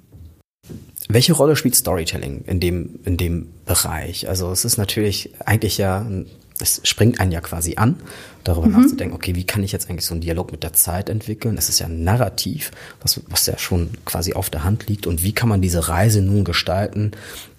Welche 1.07 1.33
Rolle 1.33 1.55
spielt 1.55 1.75
Storytelling 1.75 2.43
in 2.45 2.59
dem, 2.59 2.99
in 3.05 3.15
dem 3.15 3.47
Bereich? 3.65 4.27
Also 4.27 4.51
es 4.51 4.65
ist 4.65 4.77
natürlich 4.77 5.33
eigentlich 5.45 5.77
ja 5.77 5.99
ein 5.99 6.25
es 6.59 6.81
springt 6.83 7.19
einen 7.19 7.31
ja 7.31 7.41
quasi 7.41 7.75
an, 7.77 7.95
darüber 8.43 8.67
mhm. 8.67 8.81
nachzudenken, 8.81 9.15
okay, 9.15 9.35
wie 9.35 9.45
kann 9.45 9.63
ich 9.63 9.71
jetzt 9.71 9.89
eigentlich 9.89 10.05
so 10.05 10.13
einen 10.13 10.21
Dialog 10.21 10.51
mit 10.51 10.63
der 10.63 10.73
Zeit 10.73 11.09
entwickeln? 11.09 11.55
Das 11.55 11.69
ist 11.69 11.79
ja 11.79 11.87
ein 11.87 12.03
Narrativ, 12.03 12.71
was, 13.01 13.21
was 13.27 13.45
ja 13.45 13.57
schon 13.57 13.91
quasi 14.05 14.33
auf 14.33 14.49
der 14.49 14.63
Hand 14.63 14.87
liegt. 14.87 15.07
Und 15.07 15.23
wie 15.23 15.33
kann 15.33 15.49
man 15.49 15.61
diese 15.61 15.87
Reise 15.87 16.21
nun 16.21 16.43
gestalten, 16.43 17.11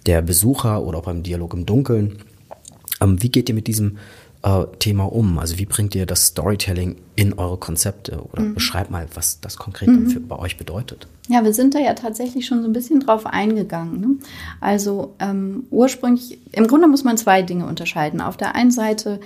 der 0.07 0.23
Besucher 0.23 0.83
oder 0.83 0.99
auch 0.99 1.05
beim 1.05 1.23
Dialog 1.23 1.55
im 1.55 1.67
Dunkeln? 1.67 2.19
Ähm, 3.01 3.23
wie 3.23 3.31
geht 3.31 3.49
ihr 3.49 3.55
mit 3.55 3.67
diesem 3.67 3.99
äh, 4.45 4.67
Thema 4.79 5.05
um? 5.05 5.39
Also 5.39 5.59
wie 5.59 5.65
bringt 5.65 5.95
ihr 5.95 6.07
das 6.07 6.27
Storytelling 6.27 6.97
in 7.17 7.33
eure 7.33 7.57
Konzepte? 7.57 8.23
Oder 8.33 8.43
mhm. 8.43 8.55
beschreibt 8.55 8.91
mal, 8.91 9.07
was 9.15 9.41
das 9.41 9.57
konkret 9.57 9.89
mhm. 9.89 10.11
für, 10.11 10.21
bei 10.21 10.39
euch 10.39 10.57
bedeutet. 10.59 11.09
Ja, 11.29 11.43
wir 11.43 11.55
sind 11.55 11.75
da 11.75 11.79
ja 11.79 11.95
tatsächlich 11.95 12.47
schon 12.47 12.61
so 12.61 12.69
ein 12.69 12.75
bisschen 12.75 13.01
drauf 13.01 13.25
eingegangen. 13.25 14.01
Ne? 14.01 14.09
Also 14.61 15.15
ähm, 15.19 15.65
ursprünglich, 15.71 16.39
im 16.53 16.67
Grunde 16.67 16.87
muss 16.87 17.05
man 17.05 17.17
zwei 17.17 17.43
Dinge 17.43 17.67
unterscheiden. 17.67 18.21
Auf 18.21 18.37
der 18.37 18.55
einen 18.55 18.71
Seite 18.71 19.21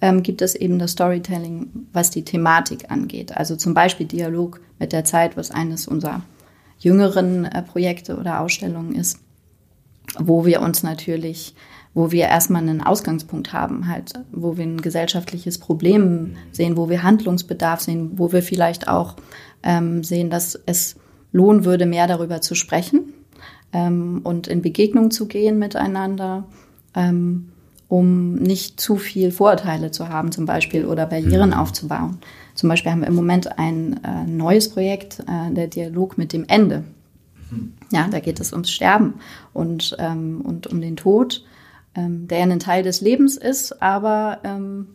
ähm, 0.00 0.22
gibt 0.22 0.40
es 0.40 0.54
eben 0.54 0.78
das 0.78 0.92
Storytelling, 0.92 1.86
was 1.92 2.10
die 2.10 2.24
Thematik 2.24 2.90
angeht. 2.90 3.36
Also 3.36 3.56
zum 3.56 3.74
Beispiel 3.74 4.06
Dialog 4.06 4.60
mit 4.78 4.92
der 4.92 5.04
Zeit, 5.04 5.36
was 5.36 5.50
eines 5.50 5.86
unserer 5.86 6.22
jüngeren 6.78 7.44
äh, 7.44 7.62
Projekte 7.62 8.16
oder 8.16 8.40
Ausstellungen 8.40 8.94
ist, 8.94 9.18
wo 10.18 10.46
wir 10.46 10.62
uns 10.62 10.82
natürlich 10.82 11.54
wo 11.94 12.10
wir 12.10 12.24
erstmal 12.24 12.62
einen 12.62 12.82
Ausgangspunkt 12.82 13.52
haben, 13.52 13.86
halt, 13.86 14.12
wo 14.32 14.56
wir 14.56 14.64
ein 14.64 14.80
gesellschaftliches 14.80 15.58
Problem 15.58 16.36
sehen, 16.50 16.76
wo 16.76 16.88
wir 16.88 17.02
Handlungsbedarf 17.02 17.80
sehen, 17.80 18.12
wo 18.16 18.32
wir 18.32 18.42
vielleicht 18.42 18.88
auch 18.88 19.16
ähm, 19.62 20.02
sehen, 20.02 20.30
dass 20.30 20.58
es 20.66 20.96
lohnen 21.32 21.64
würde, 21.64 21.86
mehr 21.86 22.06
darüber 22.06 22.40
zu 22.40 22.54
sprechen 22.54 23.12
ähm, 23.72 24.20
und 24.24 24.46
in 24.46 24.62
Begegnung 24.62 25.10
zu 25.10 25.26
gehen 25.26 25.58
miteinander, 25.58 26.44
ähm, 26.94 27.48
um 27.88 28.36
nicht 28.36 28.80
zu 28.80 28.96
viel 28.96 29.30
Vorurteile 29.30 29.90
zu 29.90 30.08
haben, 30.08 30.32
zum 30.32 30.46
Beispiel, 30.46 30.86
oder 30.86 31.04
Barrieren 31.04 31.50
mhm. 31.50 31.56
aufzubauen. 31.56 32.18
Zum 32.54 32.70
Beispiel 32.70 32.90
haben 32.90 33.00
wir 33.00 33.08
im 33.08 33.14
Moment 33.14 33.58
ein 33.58 34.00
äh, 34.02 34.24
neues 34.26 34.70
Projekt, 34.70 35.20
äh, 35.20 35.52
der 35.52 35.66
Dialog 35.68 36.16
mit 36.16 36.32
dem 36.32 36.44
Ende. 36.48 36.84
Mhm. 37.50 37.74
Ja, 37.90 38.08
da 38.08 38.20
geht 38.20 38.40
es 38.40 38.52
ums 38.52 38.70
Sterben 38.70 39.14
und, 39.52 39.94
ähm, 39.98 40.40
und 40.42 40.66
um 40.68 40.80
den 40.80 40.96
Tod 40.96 41.44
ähm, 41.94 42.28
der 42.28 42.42
ein 42.42 42.58
Teil 42.58 42.82
des 42.82 43.00
Lebens 43.00 43.36
ist, 43.36 43.82
aber 43.82 44.40
ähm, 44.44 44.88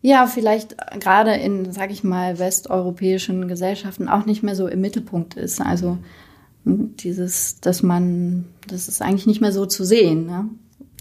ja, 0.00 0.26
vielleicht 0.26 0.76
gerade 1.00 1.34
in, 1.34 1.72
sag 1.72 1.90
ich 1.90 2.04
mal, 2.04 2.38
westeuropäischen 2.38 3.48
Gesellschaften 3.48 4.08
auch 4.08 4.26
nicht 4.26 4.42
mehr 4.42 4.54
so 4.54 4.66
im 4.66 4.82
Mittelpunkt 4.82 5.34
ist. 5.34 5.62
Also 5.62 5.96
hm, 6.64 6.94
dieses, 6.96 7.60
dass 7.60 7.82
man, 7.82 8.44
das 8.68 8.88
ist 8.88 9.00
eigentlich 9.00 9.26
nicht 9.26 9.40
mehr 9.40 9.52
so 9.52 9.64
zu 9.64 9.84
sehen. 9.84 10.26
Ne? 10.26 10.50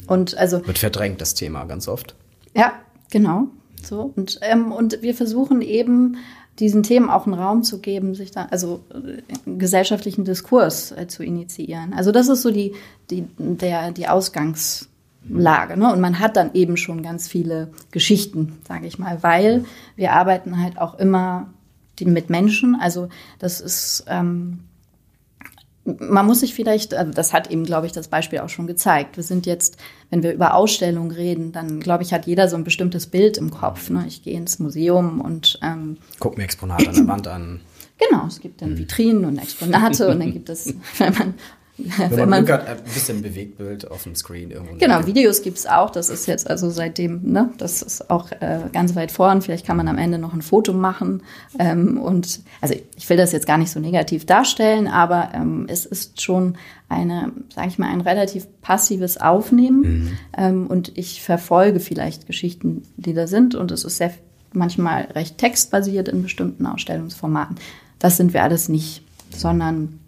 Und 0.07 0.37
also 0.37 0.65
wird 0.65 0.79
verdrängt 0.79 1.19
das 1.19 1.33
Thema 1.33 1.65
ganz 1.65 1.87
oft. 1.87 2.15
Ja, 2.55 2.73
genau. 3.11 3.47
So 3.83 4.13
und 4.15 4.39
ähm, 4.41 4.71
und 4.71 5.01
wir 5.01 5.13
versuchen 5.13 5.61
eben 5.61 6.17
diesen 6.59 6.83
Themen 6.83 7.09
auch 7.09 7.25
einen 7.25 7.33
Raum 7.33 7.63
zu 7.63 7.79
geben, 7.79 8.13
sich 8.15 8.31
da, 8.31 8.45
also 8.51 8.83
äh, 8.93 9.21
gesellschaftlichen 9.57 10.23
Diskurs 10.23 10.91
äh, 10.91 11.07
zu 11.07 11.23
initiieren. 11.23 11.93
Also 11.93 12.11
das 12.11 12.27
ist 12.27 12.43
so 12.43 12.51
die, 12.51 12.73
die, 13.09 13.25
der, 13.37 13.91
die 13.91 14.07
Ausgangs, 14.07 14.87
Lage. 15.29 15.77
Ne? 15.77 15.91
Und 15.91 16.01
man 16.01 16.19
hat 16.19 16.35
dann 16.35 16.53
eben 16.53 16.77
schon 16.77 17.01
ganz 17.01 17.27
viele 17.27 17.71
Geschichten, 17.91 18.59
sage 18.67 18.87
ich 18.87 18.99
mal, 18.99 19.23
weil 19.23 19.65
wir 19.95 20.13
arbeiten 20.13 20.61
halt 20.61 20.77
auch 20.77 20.99
immer 20.99 21.53
mit 22.01 22.29
Menschen. 22.29 22.75
Also 22.75 23.09
das 23.39 23.61
ist, 23.61 24.05
ähm, 24.07 24.65
man 25.85 26.25
muss 26.25 26.39
sich 26.39 26.53
vielleicht, 26.53 26.93
also 26.93 27.11
das 27.11 27.33
hat 27.33 27.51
eben, 27.51 27.65
glaube 27.65 27.85
ich, 27.85 27.91
das 27.91 28.07
Beispiel 28.07 28.39
auch 28.39 28.49
schon 28.49 28.67
gezeigt. 28.67 29.17
Wir 29.17 29.23
sind 29.23 29.45
jetzt, 29.45 29.77
wenn 30.09 30.23
wir 30.23 30.33
über 30.33 30.53
Ausstellungen 30.53 31.11
reden, 31.11 31.51
dann 31.51 31.79
glaube 31.79 32.03
ich, 32.03 32.13
hat 32.13 32.25
jeder 32.25 32.47
so 32.47 32.55
ein 32.55 32.63
bestimmtes 32.63 33.07
Bild 33.07 33.37
im 33.37 33.51
Kopf. 33.51 33.89
Ne? 33.89 34.05
Ich 34.07 34.23
gehe 34.23 34.37
ins 34.37 34.59
Museum 34.59 35.21
und 35.21 35.59
ähm, 35.61 35.97
guck 36.19 36.37
mir 36.37 36.43
Exponate 36.43 36.89
an 36.89 36.95
der 36.95 37.07
Wand 37.07 37.27
an. 37.27 37.61
Genau, 37.97 38.25
es 38.27 38.39
gibt 38.39 38.61
dann 38.61 38.71
mhm. 38.71 38.79
Vitrinen 38.79 39.25
und 39.25 39.37
Exponate 39.37 40.09
und 40.09 40.19
dann 40.19 40.31
gibt 40.31 40.49
es, 40.49 40.73
wenn 40.97 41.13
man 41.13 41.33
wenn, 41.77 42.17
wenn 42.17 42.29
man, 42.29 42.45
Glück 42.45 42.59
hat, 42.59 42.67
ein 42.67 42.83
bisschen 42.83 43.21
Bewegtbild 43.21 43.89
auf 43.89 44.03
dem 44.03 44.15
Screen 44.15 44.51
irgendwo. 44.51 44.75
Genau, 44.75 45.05
Videos 45.07 45.41
gibt 45.41 45.57
es 45.57 45.65
auch. 45.65 45.89
Das 45.89 46.09
ist 46.09 46.27
jetzt 46.27 46.47
also 46.49 46.69
seitdem, 46.69 47.21
ne, 47.23 47.49
das 47.57 47.81
ist 47.81 48.11
auch 48.11 48.31
äh, 48.31 48.59
ganz 48.71 48.95
weit 48.95 49.11
vorn. 49.11 49.41
Vielleicht 49.41 49.65
kann 49.65 49.77
man 49.77 49.87
am 49.87 49.97
Ende 49.97 50.19
noch 50.19 50.33
ein 50.33 50.43
Foto 50.43 50.73
machen. 50.73 51.23
Ähm, 51.57 51.97
und 51.99 52.41
also 52.61 52.75
ich 52.95 53.09
will 53.09 53.17
das 53.17 53.31
jetzt 53.31 53.47
gar 53.47 53.57
nicht 53.57 53.71
so 53.71 53.79
negativ 53.79 54.25
darstellen, 54.25 54.87
aber 54.87 55.31
ähm, 55.33 55.65
es 55.67 55.85
ist 55.85 56.21
schon 56.21 56.57
eine, 56.89 57.31
sage 57.53 57.69
ich 57.69 57.79
mal, 57.79 57.89
ein 57.89 58.01
relativ 58.01 58.45
passives 58.61 59.17
Aufnehmen. 59.17 59.81
Mhm. 59.81 60.17
Ähm, 60.37 60.67
und 60.67 60.95
ich 60.95 61.23
verfolge 61.23 61.79
vielleicht 61.79 62.27
Geschichten, 62.27 62.83
die 62.97 63.13
da 63.13 63.25
sind. 63.25 63.55
Und 63.55 63.71
es 63.71 63.83
ist 63.83 63.97
sehr 63.97 64.13
manchmal 64.53 65.05
recht 65.15 65.39
textbasiert 65.39 66.07
in 66.07 66.21
bestimmten 66.21 66.67
Ausstellungsformaten. 66.67 67.55
Das 67.97 68.17
sind 68.17 68.33
wir 68.33 68.43
alles 68.43 68.69
nicht, 68.69 69.01
sondern 69.31 69.99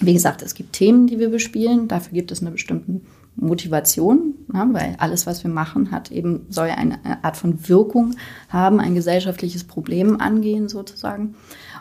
wie 0.00 0.12
gesagt, 0.12 0.42
es 0.42 0.54
gibt 0.54 0.74
Themen, 0.74 1.06
die 1.06 1.18
wir 1.18 1.30
bespielen. 1.30 1.88
Dafür 1.88 2.12
gibt 2.12 2.30
es 2.30 2.42
eine 2.42 2.50
bestimmte 2.50 3.00
Motivation, 3.36 4.34
ja, 4.52 4.66
weil 4.72 4.96
alles, 4.98 5.26
was 5.26 5.44
wir 5.44 5.50
machen, 5.50 5.90
hat 5.90 6.10
eben 6.10 6.46
soll 6.48 6.68
eine 6.68 6.98
Art 7.22 7.36
von 7.36 7.68
Wirkung 7.68 8.14
haben, 8.48 8.80
ein 8.80 8.94
gesellschaftliches 8.94 9.64
Problem 9.64 10.20
angehen 10.20 10.68
sozusagen. 10.68 11.34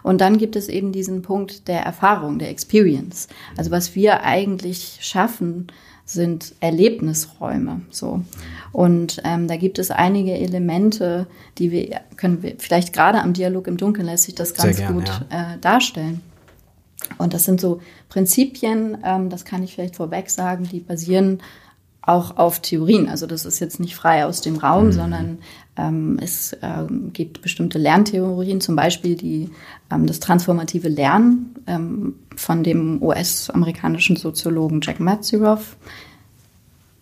Und 0.04 0.22
dann 0.22 0.38
gibt 0.38 0.56
es 0.56 0.68
eben 0.68 0.92
diesen 0.92 1.22
Punkt 1.22 1.68
der 1.68 1.82
Erfahrung, 1.82 2.40
der 2.40 2.50
Experience. 2.50 3.28
Also 3.58 3.72
was 3.72 3.96
wir 3.96 4.24
eigentlich 4.24 5.00
schaffen, 5.02 5.68
sind 6.06 6.54
Erlebnisräume. 6.60 7.82
So 7.90 8.22
und 8.72 9.22
ähm, 9.24 9.48
da 9.48 9.56
gibt 9.56 9.80
es 9.80 9.92
einige 9.92 10.34
Elemente, 10.34 11.26
die 11.58 11.72
wir 11.72 12.02
können 12.16 12.44
wir 12.44 12.56
vielleicht 12.60 12.94
gerade 12.94 13.22
am 13.22 13.34
Dialog 13.34 13.68
im 13.68 13.78
Dunkeln 13.78 14.06
lässt 14.06 14.26
sich 14.26 14.36
das 14.36 14.54
ganz 14.54 14.78
gern, 14.78 14.94
gut 14.94 15.08
ja. 15.32 15.54
äh, 15.54 15.58
darstellen. 15.60 16.22
Und 17.18 17.34
das 17.34 17.44
sind 17.44 17.62
so 17.62 17.82
Prinzipien, 18.10 18.98
ähm, 19.04 19.30
das 19.30 19.46
kann 19.46 19.64
ich 19.64 19.74
vielleicht 19.76 19.96
vorweg 19.96 20.30
sagen, 20.30 20.68
die 20.72 20.80
basieren 20.80 21.40
auch 22.02 22.38
auf 22.38 22.60
Theorien. 22.60 23.10
Also 23.10 23.26
das 23.26 23.46
ist 23.46 23.60
jetzt 23.60 23.80
nicht 23.80 23.96
frei 23.96 24.26
aus 24.26 24.42
dem 24.42 24.58
Raum, 24.58 24.88
mhm. 24.88 24.92
sondern 24.92 25.38
ähm, 25.76 26.20
es 26.22 26.56
ähm, 26.62 27.12
gibt 27.14 27.42
bestimmte 27.42 27.80
Lerntheorien, 27.80 28.62
zum 28.62 28.76
Beispiel 28.76 29.16
die, 29.16 29.50
ähm, 29.92 30.06
das 30.06 30.20
transformative 30.20 30.88
Lernen 30.88 31.56
ähm, 31.68 32.16
von 32.36 32.64
dem 32.64 33.02
US-amerikanischen 33.02 34.16
Soziologen 34.16 34.82
Jack 34.82 35.00
Matsuroff. 35.00 35.78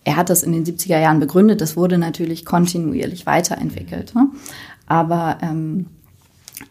Er 0.05 0.15
hat 0.15 0.29
das 0.29 0.43
in 0.43 0.51
den 0.51 0.65
70er 0.65 0.99
Jahren 0.99 1.19
begründet. 1.19 1.61
Das 1.61 1.77
wurde 1.77 1.97
natürlich 1.97 2.45
kontinuierlich 2.45 3.25
weiterentwickelt. 3.25 4.15
Ne? 4.15 4.29
Aber 4.87 5.37
ähm, 5.41 5.87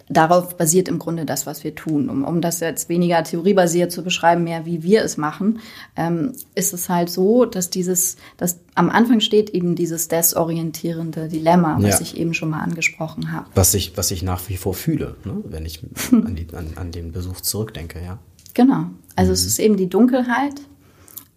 darauf 0.08 0.56
basiert 0.56 0.88
im 0.88 0.98
Grunde 0.98 1.24
das, 1.24 1.46
was 1.46 1.64
wir 1.64 1.74
tun. 1.74 2.08
Um, 2.08 2.24
um 2.24 2.40
das 2.40 2.60
jetzt 2.60 2.88
weniger 2.88 3.22
theoriebasiert 3.22 3.92
zu 3.92 4.02
beschreiben, 4.02 4.44
mehr 4.44 4.66
wie 4.66 4.82
wir 4.82 5.02
es 5.02 5.16
machen, 5.16 5.60
ähm, 5.96 6.32
ist 6.54 6.72
es 6.72 6.88
halt 6.88 7.10
so, 7.10 7.44
dass 7.44 7.70
dieses, 7.70 8.16
dass 8.36 8.60
am 8.74 8.90
Anfang 8.90 9.20
steht 9.20 9.50
eben 9.50 9.74
dieses 9.74 10.08
desorientierende 10.08 11.28
Dilemma, 11.28 11.78
was 11.80 12.00
ja. 12.00 12.02
ich 12.02 12.16
eben 12.16 12.34
schon 12.34 12.50
mal 12.50 12.60
angesprochen 12.60 13.32
habe. 13.32 13.46
Was 13.54 13.74
ich, 13.74 13.96
was 13.96 14.10
ich 14.10 14.22
nach 14.22 14.48
wie 14.48 14.56
vor 14.56 14.74
fühle, 14.74 15.16
ne? 15.24 15.36
wenn 15.44 15.64
ich 15.64 15.82
an, 16.12 16.34
die, 16.34 16.46
an, 16.54 16.72
an 16.76 16.92
den 16.92 17.12
Besuch 17.12 17.40
zurückdenke, 17.40 18.02
ja. 18.02 18.18
Genau. 18.54 18.86
Also 19.16 19.30
mhm. 19.30 19.34
es 19.34 19.46
ist 19.46 19.58
eben 19.58 19.76
die 19.76 19.88
Dunkelheit. 19.88 20.54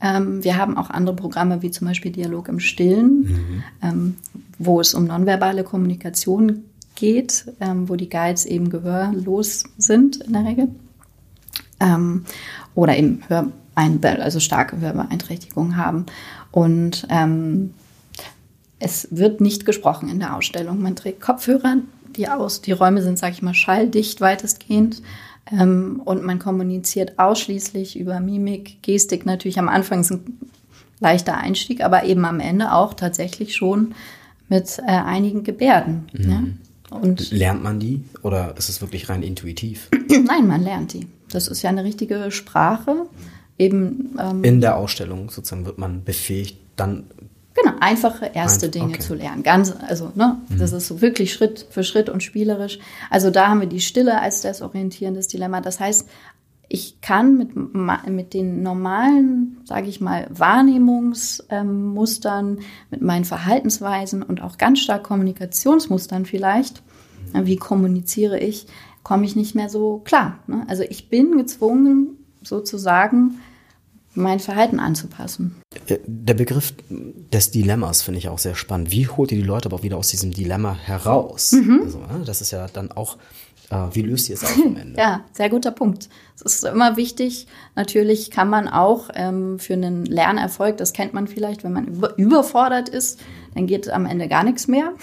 Ähm, 0.02 0.44
wir 0.44 0.58
haben 0.58 0.78
auch 0.78 0.90
andere 0.90 1.16
Programme, 1.16 1.62
wie 1.62 1.72
zum 1.72 1.88
Beispiel 1.88 2.12
Dialog 2.12 2.50
im 2.50 2.60
Stillen, 2.60 3.22
mhm. 3.22 3.64
ähm, 3.82 4.16
wo 4.60 4.82
es 4.82 4.94
um 4.94 5.06
nonverbale 5.06 5.64
Kommunikation 5.64 6.48
geht 6.48 6.75
geht, 6.96 7.46
ähm, 7.60 7.90
wo 7.90 7.96
die 7.96 8.10
Guides 8.10 8.46
eben 8.46 8.70
gehörlos 8.70 9.64
sind 9.78 10.18
in 10.18 10.34
der 10.34 10.46
Regel. 10.46 10.70
Ähm, 11.80 12.26
oder 12.74 12.98
eben 12.98 13.22
Hörbein 13.28 14.00
also 14.22 14.40
starke 14.40 14.80
Hörbeeinträchtigungen 14.80 15.78
haben. 15.78 16.06
Und 16.52 17.06
ähm, 17.10 17.74
es 18.80 19.08
wird 19.12 19.42
nicht 19.42 19.66
gesprochen 19.66 20.10
in 20.10 20.20
der 20.20 20.36
Ausstellung. 20.36 20.82
Man 20.82 20.96
trägt 20.96 21.22
Kopfhörer, 21.22 21.78
die 22.16 22.30
aus, 22.30 22.62
die 22.62 22.72
Räume 22.72 23.02
sind, 23.02 23.18
sage 23.18 23.34
ich 23.34 23.42
mal, 23.42 23.54
schalldicht 23.54 24.22
weitestgehend. 24.22 25.02
Ähm, 25.52 26.02
und 26.04 26.24
man 26.24 26.40
kommuniziert 26.40 27.20
ausschließlich 27.20 28.00
über 28.00 28.20
Mimik, 28.20 28.82
Gestik. 28.82 29.26
Natürlich 29.26 29.60
am 29.60 29.70
Anfang 29.70 30.02
ist 30.02 30.12
ein 30.12 30.40
leichter 31.00 31.38
Einstieg, 31.38 31.84
aber 31.84 32.06
eben 32.06 32.26
am 32.26 32.40
Ende 32.40 32.72
auch 32.74 32.94
tatsächlich 32.94 33.56
schon 33.56 33.94
mit 34.50 34.80
äh, 34.80 34.92
einigen 34.92 35.44
Gebärden. 35.44 36.08
Mhm. 36.14 36.58
Und 37.02 37.32
lernt 37.32 37.64
man 37.64 37.80
die 37.80 38.04
oder 38.22 38.56
ist 38.58 38.70
es 38.70 38.82
wirklich 38.82 39.10
rein 39.10 39.24
intuitiv? 39.24 39.90
Nein, 40.10 40.48
man 40.48 40.64
lernt 40.64 40.94
die. 40.94 41.08
Das 41.30 41.48
ist 41.48 41.62
ja 41.62 41.70
eine 41.70 41.84
richtige 41.84 42.32
Sprache. 42.32 43.08
Eben, 43.58 44.18
ähm, 44.20 44.44
In 44.44 44.62
der 44.62 44.78
Ausstellung 44.78 45.30
sozusagen 45.30 45.66
wird 45.66 45.78
man 45.78 46.04
befähigt, 46.04 46.58
dann 46.76 47.06
Genau, 47.56 47.78
einfache 47.80 48.32
erste 48.34 48.68
Dinge 48.68 48.90
okay. 48.90 49.00
zu 49.00 49.14
lernen. 49.14 49.42
Ganz, 49.42 49.74
also, 49.88 50.12
ne, 50.14 50.42
mhm. 50.50 50.58
das 50.58 50.74
ist 50.74 50.88
so 50.88 51.02
wirklich 51.02 51.32
Schritt 51.32 51.66
für 51.70 51.86
Schritt 51.86 52.10
und 52.10 52.22
spielerisch. 52.22 52.80
Also 53.10 53.32
da 53.32 53.48
haben 53.48 53.62
wir 53.62 53.68
die 53.68 53.80
Stille 53.80 54.20
als 54.20 54.42
desorientierendes 54.42 55.30
Dilemma. 55.30 55.62
Das 55.62 55.80
heißt, 55.80 56.06
ich 56.76 57.00
kann 57.00 57.38
mit, 57.38 57.56
mit 58.10 58.34
den 58.34 58.62
normalen, 58.62 59.62
sage 59.64 59.88
ich 59.88 60.02
mal, 60.02 60.28
Wahrnehmungsmustern, 60.30 62.60
mit 62.92 63.02
meinen 63.02 63.24
Verhaltensweisen 63.24 64.22
und 64.22 64.42
auch 64.42 64.58
ganz 64.58 64.80
stark 64.80 65.04
Kommunikationsmustern 65.04 66.26
vielleicht, 66.26 66.84
wie 67.34 67.56
kommuniziere 67.56 68.40
ich, 68.40 68.68
komme 69.04 69.24
ich 69.24 69.38
nicht 69.38 69.56
mehr 69.56 69.70
so 69.70 70.00
klar. 70.00 70.40
Ne? 70.48 70.66
Also 70.68 70.84
ich 70.84 71.10
bin 71.10 71.38
gezwungen, 71.38 72.18
sozusagen 72.44 73.40
mein 74.14 74.42
Verhalten 74.42 74.82
anzupassen. 74.82 75.56
Äh, 75.88 76.00
der 76.06 76.34
Begriff 76.34 76.74
des 76.90 77.52
Dilemmas 77.52 78.02
finde 78.02 78.18
ich 78.18 78.28
auch 78.28 78.40
sehr 78.40 78.56
spannend. 78.56 78.92
Wie 78.92 79.08
holt 79.08 79.32
ihr 79.32 79.38
die 79.38 79.46
Leute 79.46 79.70
aber 79.70 79.78
auch 79.78 79.84
wieder 79.84 79.96
aus 79.96 80.10
diesem 80.10 80.32
Dilemma 80.32 80.76
heraus? 80.76 81.54
Mhm. 81.54 81.84
Also, 81.86 82.00
ne, 82.00 82.24
das 82.26 82.42
ist 82.42 82.52
ja 82.52 82.68
dann 82.68 82.92
auch 82.92 83.16
äh, 83.16 83.20
wie 83.70 84.02
löst 84.02 84.30
ihr 84.30 84.36
es 84.36 84.44
auf 84.44 84.56
am 84.64 84.76
Ende? 84.82 85.00
ja, 85.00 85.22
sehr 85.34 85.50
guter 85.50 85.72
Punkt. 85.72 86.10
Es 86.36 86.42
ist 86.42 86.64
immer 86.66 86.98
wichtig. 86.98 87.48
Natürlich 87.76 88.32
kann 88.32 88.50
man 88.50 88.68
auch 88.68 89.10
ähm, 89.14 89.60
für 89.60 89.74
einen 89.74 90.06
Lernerfolg, 90.06 90.78
das 90.78 90.94
kennt 90.94 91.14
man 91.14 91.28
vielleicht, 91.28 91.64
wenn 91.64 91.74
man 91.74 91.86
über, 91.86 92.18
überfordert 92.18 92.90
ist, 92.90 93.20
dann 93.54 93.68
geht 93.68 93.90
am 93.90 94.06
Ende 94.06 94.28
gar 94.28 94.44
nichts 94.44 94.68
mehr. 94.68 94.94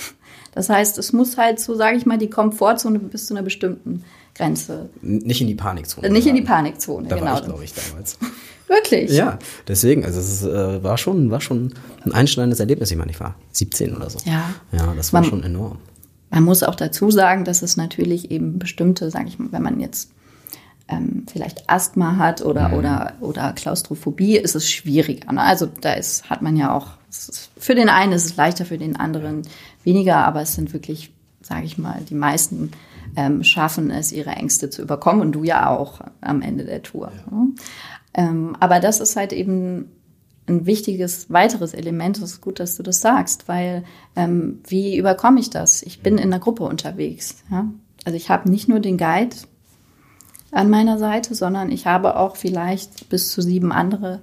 Das 0.54 0.69
heißt, 0.69 0.99
es 0.99 1.12
muss 1.12 1.38
halt 1.38 1.61
so, 1.61 1.75
sage 1.75 1.97
ich 1.97 2.07
mal, 2.07 2.19
die 2.19 2.28
Komfortzone 2.28 2.99
bis 2.99 3.26
zu 3.26 3.35
einer 3.35 3.42
bestimmten 3.42 4.04
Grenze. 4.35 4.90
Nicht 5.00 5.40
in 5.40 5.47
die 5.47 5.54
Panikzone. 5.54 6.09
Nicht 6.11 6.26
in 6.26 6.35
die 6.35 6.42
Panikzone, 6.42 7.09
da 7.09 7.16
genau. 7.16 7.33
War 7.33 7.38
ich, 7.38 7.45
glaube 7.45 7.64
ich, 7.64 7.73
damals. 7.75 8.19
Wirklich? 8.69 9.11
Ja, 9.11 9.38
deswegen, 9.69 10.04
also 10.04 10.19
es 10.19 10.42
äh, 10.45 10.83
war 10.83 10.97
schon, 10.97 11.31
war 11.31 11.42
schon 11.42 11.75
ein 12.04 12.12
einschneidendes 12.12 12.59
Erlebnis. 12.59 12.90
Ich 12.90 12.97
meine, 12.97 13.11
ich 13.11 13.21
war 13.21 13.35
17 13.52 13.95
oder 13.95 14.09
so. 14.09 14.19
Ja. 14.25 14.54
Ja, 14.73 14.95
das 14.97 15.12
war 15.12 15.21
man, 15.21 15.28
schon 15.28 15.42
enorm. 15.42 15.78
Man 16.32 16.44
muss 16.44 16.62
auch 16.62 16.74
dazu 16.74 17.10
sagen, 17.10 17.44
dass 17.44 17.60
es 17.60 17.76
natürlich 17.76 18.30
eben 18.30 18.58
bestimmte, 18.58 19.10
sage 19.10 19.28
ich 19.28 19.38
mal, 19.38 19.52
wenn 19.52 19.62
man 19.62 19.78
jetzt 19.80 20.12
ähm, 20.88 21.26
vielleicht 21.30 21.68
Asthma 21.68 22.16
hat 22.16 22.40
oder, 22.40 22.70
mhm. 22.70 22.74
oder, 22.74 23.12
oder 23.20 23.52
Klaustrophobie, 23.52 24.38
ist 24.38 24.56
es 24.56 24.70
schwieriger. 24.70 25.30
Ne? 25.30 25.42
Also 25.42 25.66
da 25.66 25.92
ist, 25.92 26.30
hat 26.30 26.40
man 26.40 26.56
ja 26.56 26.74
auch, 26.74 26.88
für 27.58 27.74
den 27.74 27.90
einen 27.90 28.12
ist 28.12 28.24
es 28.24 28.36
leichter, 28.36 28.64
für 28.64 28.78
den 28.78 28.96
anderen 28.96 29.42
weniger, 29.84 30.24
aber 30.26 30.40
es 30.40 30.54
sind 30.54 30.72
wirklich, 30.72 31.12
sage 31.42 31.66
ich 31.66 31.76
mal, 31.76 32.00
die 32.08 32.14
meisten 32.14 32.70
ähm, 33.14 33.44
schaffen 33.44 33.90
es, 33.90 34.10
ihre 34.10 34.30
Ängste 34.30 34.70
zu 34.70 34.80
überkommen 34.80 35.20
und 35.20 35.32
du 35.32 35.44
ja 35.44 35.68
auch 35.68 36.00
am 36.22 36.40
Ende 36.40 36.64
der 36.64 36.82
Tour. 36.82 37.12
Ja. 37.30 37.36
Ne? 37.36 37.48
Ähm, 38.14 38.56
aber 38.58 38.80
das 38.80 39.00
ist 39.00 39.16
halt 39.16 39.34
eben 39.34 39.90
ein 40.46 40.66
wichtiges 40.66 41.30
weiteres 41.30 41.75
Element. 41.75 42.18
Es 42.18 42.25
ist 42.25 42.40
gut, 42.40 42.58
dass 42.61 42.76
du 42.76 42.82
das 42.82 43.00
sagst, 43.00 43.49
weil 43.49 43.84
ähm, 44.16 44.61
wie 44.66 44.96
überkomme 44.96 45.40
ich 45.40 45.50
das? 45.50 45.82
Ich 45.82 46.02
bin 46.02 46.18
in 46.18 46.25
einer 46.25 46.40
Gruppe 46.40 46.64
unterwegs. 46.64 47.37
Ja? 47.50 47.66
Also 48.04 48.16
ich 48.16 48.28
habe 48.30 48.50
nicht 48.50 48.68
nur 48.68 48.80
den 48.80 48.99
Guide 48.99 49.37
an 50.50 50.68
meiner 50.68 50.99
Seite, 50.99 51.34
sondern 51.34 51.70
ich 51.70 51.87
habe 51.87 52.16
auch 52.16 52.37
vielleicht 52.37 53.08
bis 53.08 53.30
zu 53.30 53.40
sieben 53.40 53.72
andere 53.72 54.20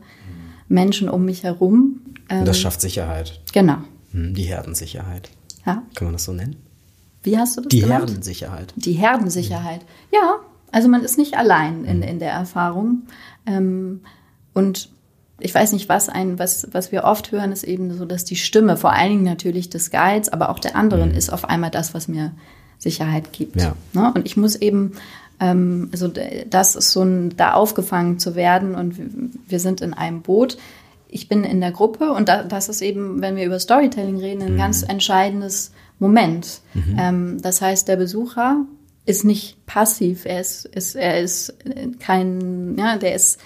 Menschen 0.68 1.10
um 1.10 1.26
mich 1.26 1.44
herum. 1.44 2.02
Ähm, 2.30 2.46
das 2.46 2.60
schafft 2.60 2.82
Sicherheit. 2.82 3.42
Genau. 3.54 3.78
Hm, 4.12 4.34
die 4.34 4.44
Herdensicherheit. 4.44 5.30
Ja. 5.66 5.84
Kann 5.96 6.06
man 6.06 6.14
das 6.14 6.26
so 6.26 6.34
nennen? 6.34 6.58
Wie 7.24 7.38
hast 7.38 7.58
du 7.58 7.62
das 7.62 7.70
Die 7.70 7.82
genannt? 7.82 8.08
Herdensicherheit. 8.08 8.74
Die 8.76 8.94
Herdensicherheit. 8.94 9.82
Ja, 10.12 10.38
also 10.72 10.88
man 10.88 11.04
ist 11.04 11.18
nicht 11.18 11.36
allein 11.36 11.84
in, 11.86 12.02
in 12.02 12.20
der 12.20 12.32
Erfahrung. 12.32 13.04
Ähm, 13.46 14.02
und 14.54 14.90
ich 15.40 15.54
weiß 15.54 15.74
nicht, 15.74 15.90
was 15.90 16.10
ein, 16.10 16.40
was, 16.40 16.68
was 16.72 16.92
wir 16.92 17.04
oft 17.04 17.32
hören, 17.32 17.52
ist 17.52 17.64
eben 17.64 17.96
so, 17.98 18.06
dass 18.06 18.26
die 18.26 18.36
Stimme, 18.36 18.78
vor 18.78 18.94
allen 18.94 19.10
Dingen 19.10 19.24
natürlich 19.24 19.70
des 19.70 19.92
Guides, 19.92 20.30
aber 20.30 20.50
auch 20.50 20.60
der 20.60 20.76
anderen, 20.76 21.12
mhm. 21.12 21.18
ist 21.18 21.32
auf 21.32 21.46
einmal 21.46 21.72
das, 21.72 21.94
was 21.94 22.08
mir 22.08 22.32
Sicherheit 22.78 23.34
gibt. 23.34 23.62
Ja. 23.62 23.76
Ne? 23.94 24.12
Und 24.16 24.26
ich 24.26 24.38
muss 24.38 24.56
eben, 24.56 24.94
ähm, 25.40 25.90
also 25.92 26.10
das 26.50 26.76
ist 26.76 26.92
so 26.92 27.04
ein, 27.04 27.36
da 27.38 27.54
aufgefangen 27.54 28.20
zu 28.20 28.36
werden 28.36 28.76
und 28.76 28.96
wir 29.48 29.60
sind 29.60 29.82
in 29.82 29.94
einem 29.94 30.22
Boot. 30.22 30.58
Ich 31.08 31.28
bin 31.28 31.44
in 31.44 31.60
der 31.60 31.72
Gruppe 31.72 32.12
und 32.12 32.30
da, 32.30 32.44
das 32.44 32.70
ist 32.70 32.82
eben, 32.82 33.22
wenn 33.22 33.36
wir 33.36 33.46
über 33.46 33.60
Storytelling 33.60 34.18
reden, 34.18 34.42
ein 34.44 34.54
mhm. 34.54 34.58
ganz 34.58 34.84
entscheidendes 34.84 35.72
Moment. 36.00 36.62
Mhm. 36.74 36.98
Ähm, 36.98 37.42
das 37.42 37.62
heißt, 37.62 37.88
der 37.88 37.98
Besucher 37.98 38.66
ist 39.06 39.26
nicht 39.26 39.66
passiv, 39.66 40.26
er 40.26 40.40
ist, 40.40 40.66
ist, 40.66 40.96
er 40.96 41.20
ist 41.20 41.56
kein, 42.00 42.78
ja, 42.78 42.98
der 42.98 43.16
ist 43.16 43.40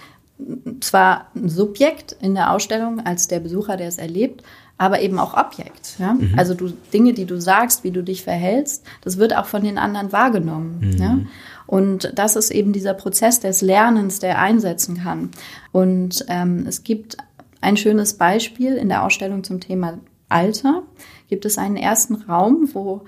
zwar 0.80 1.28
ein 1.34 1.48
Subjekt 1.48 2.16
in 2.20 2.34
der 2.34 2.52
Ausstellung 2.52 3.00
als 3.04 3.28
der 3.28 3.40
Besucher, 3.40 3.76
der 3.76 3.88
es 3.88 3.98
erlebt, 3.98 4.42
aber 4.76 5.00
eben 5.00 5.18
auch 5.18 5.34
Objekt. 5.34 5.96
Ja? 5.98 6.14
Mhm. 6.14 6.34
Also 6.36 6.54
du 6.54 6.72
Dinge, 6.92 7.12
die 7.12 7.24
du 7.24 7.40
sagst, 7.40 7.84
wie 7.84 7.92
du 7.92 8.02
dich 8.02 8.24
verhältst, 8.24 8.84
das 9.02 9.18
wird 9.18 9.36
auch 9.36 9.46
von 9.46 9.62
den 9.62 9.78
anderen 9.78 10.12
wahrgenommen. 10.12 10.80
Mhm. 10.80 11.02
Ja? 11.02 11.18
Und 11.66 12.12
das 12.14 12.36
ist 12.36 12.50
eben 12.50 12.72
dieser 12.72 12.94
Prozess 12.94 13.40
des 13.40 13.62
Lernens, 13.62 14.18
der 14.18 14.38
einsetzen 14.38 14.98
kann. 14.98 15.30
Und 15.72 16.24
ähm, 16.28 16.66
es 16.68 16.82
gibt 16.82 17.16
ein 17.60 17.76
schönes 17.76 18.14
Beispiel 18.14 18.74
in 18.74 18.88
der 18.88 19.04
Ausstellung 19.04 19.44
zum 19.44 19.60
Thema 19.60 19.98
Alter. 20.28 20.82
Gibt 21.28 21.44
es 21.46 21.56
einen 21.56 21.76
ersten 21.76 22.16
Raum, 22.16 22.68
wo 22.72 23.04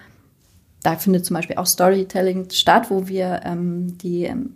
da 0.82 0.94
findet 0.96 1.26
zum 1.26 1.34
Beispiel 1.34 1.56
auch 1.56 1.66
Storytelling 1.66 2.48
statt, 2.50 2.90
wo 2.90 3.08
wir 3.08 3.40
ähm, 3.44 3.98
die 3.98 4.24
ähm, 4.24 4.54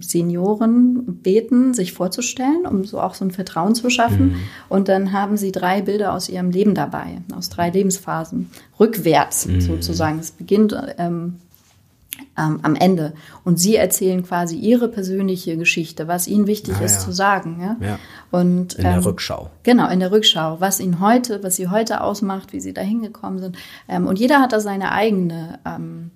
Senioren 0.00 1.20
beten, 1.22 1.74
sich 1.74 1.92
vorzustellen, 1.92 2.66
um 2.66 2.84
so 2.84 3.00
auch 3.00 3.14
so 3.14 3.24
ein 3.24 3.30
Vertrauen 3.30 3.74
zu 3.74 3.90
schaffen. 3.90 4.28
Mhm. 4.28 4.36
Und 4.68 4.88
dann 4.88 5.12
haben 5.12 5.36
sie 5.36 5.52
drei 5.52 5.82
Bilder 5.82 6.12
aus 6.12 6.28
ihrem 6.28 6.50
Leben 6.50 6.74
dabei, 6.74 7.22
aus 7.34 7.48
drei 7.48 7.70
Lebensphasen, 7.70 8.50
rückwärts 8.78 9.46
mhm. 9.46 9.60
sozusagen. 9.60 10.18
Es 10.18 10.30
beginnt 10.30 10.76
ähm, 10.98 11.36
ähm, 12.36 12.60
am 12.62 12.74
Ende. 12.74 13.14
Und 13.44 13.58
sie 13.58 13.76
erzählen 13.76 14.22
quasi 14.22 14.56
ihre 14.56 14.88
persönliche 14.88 15.56
Geschichte, 15.56 16.08
was 16.08 16.28
ihnen 16.28 16.46
wichtig 16.46 16.74
ah, 16.80 16.84
ist 16.84 16.96
ja. 16.96 17.00
zu 17.00 17.12
sagen. 17.12 17.58
Ja? 17.60 17.76
ja. 17.86 17.98
Und, 18.30 18.74
in 18.74 18.84
der 18.84 18.94
ähm, 18.94 19.02
Rückschau. 19.02 19.50
Genau, 19.62 19.88
in 19.88 20.00
der 20.00 20.12
Rückschau, 20.12 20.60
was 20.60 20.80
ihnen 20.80 21.00
heute, 21.00 21.42
was 21.42 21.56
sie 21.56 21.68
heute 21.68 22.00
ausmacht, 22.02 22.52
wie 22.52 22.60
sie 22.60 22.72
da 22.72 22.82
hingekommen 22.82 23.38
sind. 23.38 23.56
Ähm, 23.88 24.06
und 24.06 24.18
jeder 24.18 24.40
hat 24.40 24.52
da 24.52 24.60
seine 24.60 24.92
eigene 24.92 25.58
ähm, 25.64 26.10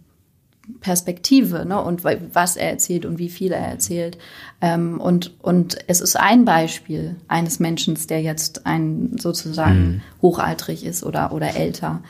Perspektive 0.81 1.67
ne? 1.67 1.83
und 1.83 2.05
was 2.05 2.57
er 2.57 2.71
erzählt 2.71 3.05
und 3.05 3.19
wie 3.19 3.29
viel 3.29 3.51
er 3.51 3.67
erzählt. 3.67 4.17
Ähm, 4.61 5.01
und, 5.01 5.35
und 5.43 5.79
es 5.89 6.01
ist 6.01 6.15
ein 6.17 6.45
Beispiel 6.45 7.17
eines 7.27 7.59
Menschen, 7.59 7.99
der 8.09 8.23
jetzt 8.23 8.65
ein 8.65 9.17
sozusagen 9.19 9.87
mhm. 9.87 10.03
hochaltrig 10.23 10.85
ist 10.85 11.03
oder, 11.03 11.33
oder 11.33 11.57
älter. 11.57 12.03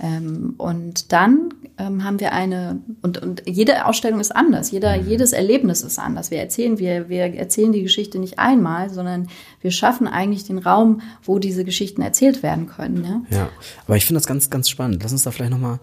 Ja. 0.00 0.06
Ähm, 0.08 0.54
und 0.56 1.12
dann 1.12 1.50
ähm, 1.76 2.02
haben 2.02 2.18
wir 2.18 2.32
eine, 2.32 2.80
und, 3.02 3.18
und 3.18 3.42
jede 3.46 3.84
Ausstellung 3.84 4.20
ist 4.20 4.34
anders, 4.34 4.70
jeder, 4.70 4.96
mhm. 4.96 5.06
jedes 5.06 5.34
Erlebnis 5.34 5.82
ist 5.82 5.98
anders. 5.98 6.30
Wir 6.30 6.38
erzählen, 6.38 6.78
wir, 6.78 7.10
wir 7.10 7.34
erzählen 7.34 7.72
die 7.72 7.82
Geschichte 7.82 8.18
nicht 8.18 8.38
einmal, 8.38 8.88
sondern 8.88 9.28
wir 9.60 9.70
schaffen 9.70 10.08
eigentlich 10.08 10.44
den 10.44 10.58
Raum, 10.58 11.02
wo 11.22 11.38
diese 11.38 11.62
Geschichten 11.62 12.00
erzählt 12.00 12.42
werden 12.42 12.68
können. 12.68 13.26
Ja, 13.30 13.36
ja. 13.36 13.48
aber 13.86 13.98
ich 13.98 14.06
finde 14.06 14.18
das 14.18 14.26
ganz, 14.26 14.48
ganz 14.48 14.70
spannend. 14.70 15.02
Lass 15.02 15.12
uns 15.12 15.24
da 15.24 15.30
vielleicht 15.30 15.52
nochmal 15.52 15.78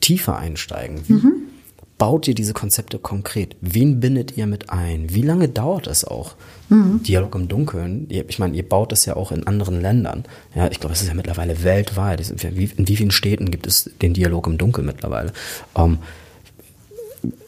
tiefer 0.00 0.36
einsteigen. 0.36 1.00
Wie, 1.08 1.12
mhm 1.14 1.49
baut 2.00 2.26
ihr 2.26 2.34
diese 2.34 2.54
Konzepte 2.54 2.98
konkret? 2.98 3.56
Wen 3.60 4.00
bindet 4.00 4.34
ihr 4.38 4.46
mit 4.46 4.70
ein? 4.70 5.14
Wie 5.14 5.20
lange 5.20 5.50
dauert 5.50 5.86
es 5.86 6.02
auch? 6.02 6.34
Mhm. 6.70 7.02
Dialog 7.02 7.34
im 7.34 7.46
Dunkeln. 7.46 8.06
Ich 8.08 8.38
meine, 8.38 8.56
ihr 8.56 8.66
baut 8.66 8.90
das 8.90 9.04
ja 9.04 9.16
auch 9.16 9.32
in 9.32 9.46
anderen 9.46 9.82
Ländern. 9.82 10.24
Ja, 10.54 10.68
ich 10.70 10.80
glaube, 10.80 10.94
es 10.94 11.02
ist 11.02 11.08
ja 11.08 11.14
mittlerweile 11.14 11.62
weltweit. 11.62 12.20
In 12.42 12.88
wie 12.88 12.96
vielen 12.96 13.10
Städten 13.10 13.50
gibt 13.50 13.66
es 13.66 13.90
den 14.00 14.14
Dialog 14.14 14.46
im 14.46 14.56
Dunkeln 14.56 14.86
mittlerweile? 14.86 15.34
Ähm, 15.76 15.98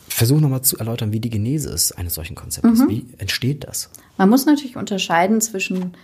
versuch 0.07 0.39
nochmal 0.39 0.61
zu 0.61 0.77
erläutern, 0.77 1.13
wie 1.13 1.21
die 1.21 1.31
Genese 1.31 1.71
ist 1.71 1.93
eines 1.93 2.13
solchen 2.13 2.37
Konzeptes. 2.37 2.81
Mhm. 2.81 2.89
Wie 2.91 3.07
entsteht 3.17 3.65
das? 3.65 3.89
Man 4.19 4.29
muss 4.29 4.45
natürlich 4.45 4.77
unterscheiden 4.77 5.41
zwischen 5.41 5.97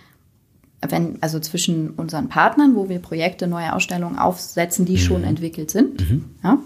wenn, 0.80 1.18
also 1.20 1.38
zwischen 1.40 1.90
unseren 1.90 2.28
Partnern, 2.28 2.76
wo 2.76 2.88
wir 2.88 3.00
Projekte, 3.00 3.46
neue 3.46 3.74
Ausstellungen 3.74 4.18
aufsetzen, 4.18 4.86
die 4.86 4.92
mhm. 4.92 4.98
schon 4.98 5.24
entwickelt 5.24 5.70
sind. 5.70 6.00
Mhm. 6.00 6.24
Ja? 6.42 6.58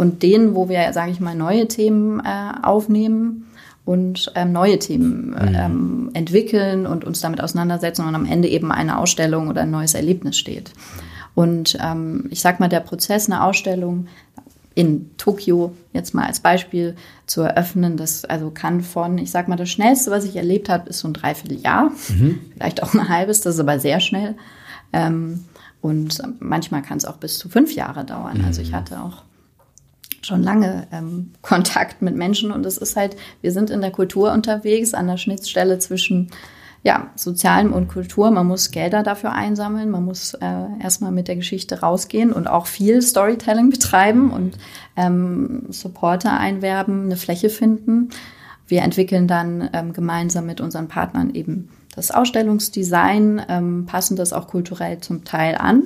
Und 0.00 0.22
denen, 0.22 0.54
wo 0.54 0.70
wir, 0.70 0.94
sage 0.94 1.12
ich 1.12 1.20
mal, 1.20 1.34
neue 1.34 1.68
Themen 1.68 2.20
äh, 2.20 2.52
aufnehmen 2.62 3.44
und 3.84 4.32
ähm, 4.34 4.50
neue 4.50 4.78
Themen 4.78 5.32
mhm. 5.32 5.54
ähm, 5.54 6.10
entwickeln 6.14 6.86
und 6.86 7.04
uns 7.04 7.20
damit 7.20 7.42
auseinandersetzen 7.42 8.06
und 8.06 8.14
am 8.14 8.24
Ende 8.24 8.48
eben 8.48 8.72
eine 8.72 8.98
Ausstellung 8.98 9.48
oder 9.48 9.60
ein 9.60 9.70
neues 9.70 9.92
Erlebnis 9.92 10.38
steht. 10.38 10.72
Und 11.34 11.76
ähm, 11.84 12.28
ich 12.30 12.40
sag 12.40 12.60
mal, 12.60 12.70
der 12.70 12.80
Prozess, 12.80 13.28
eine 13.28 13.44
Ausstellung 13.44 14.06
in 14.74 15.10
Tokio 15.18 15.74
jetzt 15.92 16.14
mal 16.14 16.24
als 16.24 16.40
Beispiel 16.40 16.96
zu 17.26 17.42
eröffnen, 17.42 17.98
das 17.98 18.24
also 18.24 18.50
kann 18.50 18.80
von, 18.80 19.18
ich 19.18 19.30
sag 19.30 19.48
mal, 19.48 19.56
das 19.56 19.68
Schnellste, 19.68 20.10
was 20.10 20.24
ich 20.24 20.34
erlebt 20.34 20.70
habe, 20.70 20.88
ist 20.88 21.00
so 21.00 21.08
ein 21.08 21.12
Dreivierteljahr, 21.12 21.90
mhm. 22.08 22.38
vielleicht 22.54 22.82
auch 22.82 22.94
ein 22.94 23.10
halbes, 23.10 23.42
das 23.42 23.56
ist 23.56 23.60
aber 23.60 23.78
sehr 23.78 24.00
schnell. 24.00 24.34
Ähm, 24.94 25.44
und 25.82 26.22
manchmal 26.38 26.80
kann 26.80 26.96
es 26.96 27.04
auch 27.04 27.18
bis 27.18 27.38
zu 27.38 27.50
fünf 27.50 27.74
Jahre 27.74 28.06
dauern. 28.06 28.38
Mhm. 28.38 28.44
Also 28.46 28.62
ich 28.62 28.72
hatte 28.72 28.98
auch 29.00 29.24
schon 30.22 30.42
lange 30.42 30.86
ähm, 30.92 31.32
Kontakt 31.42 32.02
mit 32.02 32.16
Menschen. 32.16 32.52
Und 32.52 32.66
es 32.66 32.78
ist 32.78 32.96
halt, 32.96 33.16
wir 33.40 33.52
sind 33.52 33.70
in 33.70 33.80
der 33.80 33.90
Kultur 33.90 34.32
unterwegs, 34.32 34.94
an 34.94 35.06
der 35.06 35.16
Schnittstelle 35.16 35.78
zwischen 35.78 36.30
ja, 36.82 37.10
Sozialem 37.14 37.72
und 37.72 37.88
Kultur. 37.88 38.30
Man 38.30 38.46
muss 38.46 38.70
Gelder 38.70 39.02
dafür 39.02 39.32
einsammeln, 39.32 39.90
man 39.90 40.04
muss 40.04 40.34
äh, 40.34 40.82
erstmal 40.82 41.12
mit 41.12 41.28
der 41.28 41.36
Geschichte 41.36 41.80
rausgehen 41.80 42.32
und 42.32 42.46
auch 42.48 42.66
viel 42.66 43.02
Storytelling 43.02 43.70
betreiben 43.70 44.30
und 44.30 44.56
ähm, 44.96 45.66
Supporter 45.68 46.38
einwerben, 46.38 47.04
eine 47.04 47.16
Fläche 47.16 47.50
finden. 47.50 48.10
Wir 48.66 48.82
entwickeln 48.82 49.26
dann 49.26 49.68
ähm, 49.72 49.92
gemeinsam 49.92 50.46
mit 50.46 50.60
unseren 50.60 50.88
Partnern 50.88 51.34
eben 51.34 51.68
das 51.94 52.10
Ausstellungsdesign, 52.10 53.42
ähm, 53.48 53.86
passen 53.86 54.16
das 54.16 54.32
auch 54.32 54.46
kulturell 54.46 55.00
zum 55.00 55.24
Teil 55.24 55.56
an, 55.56 55.82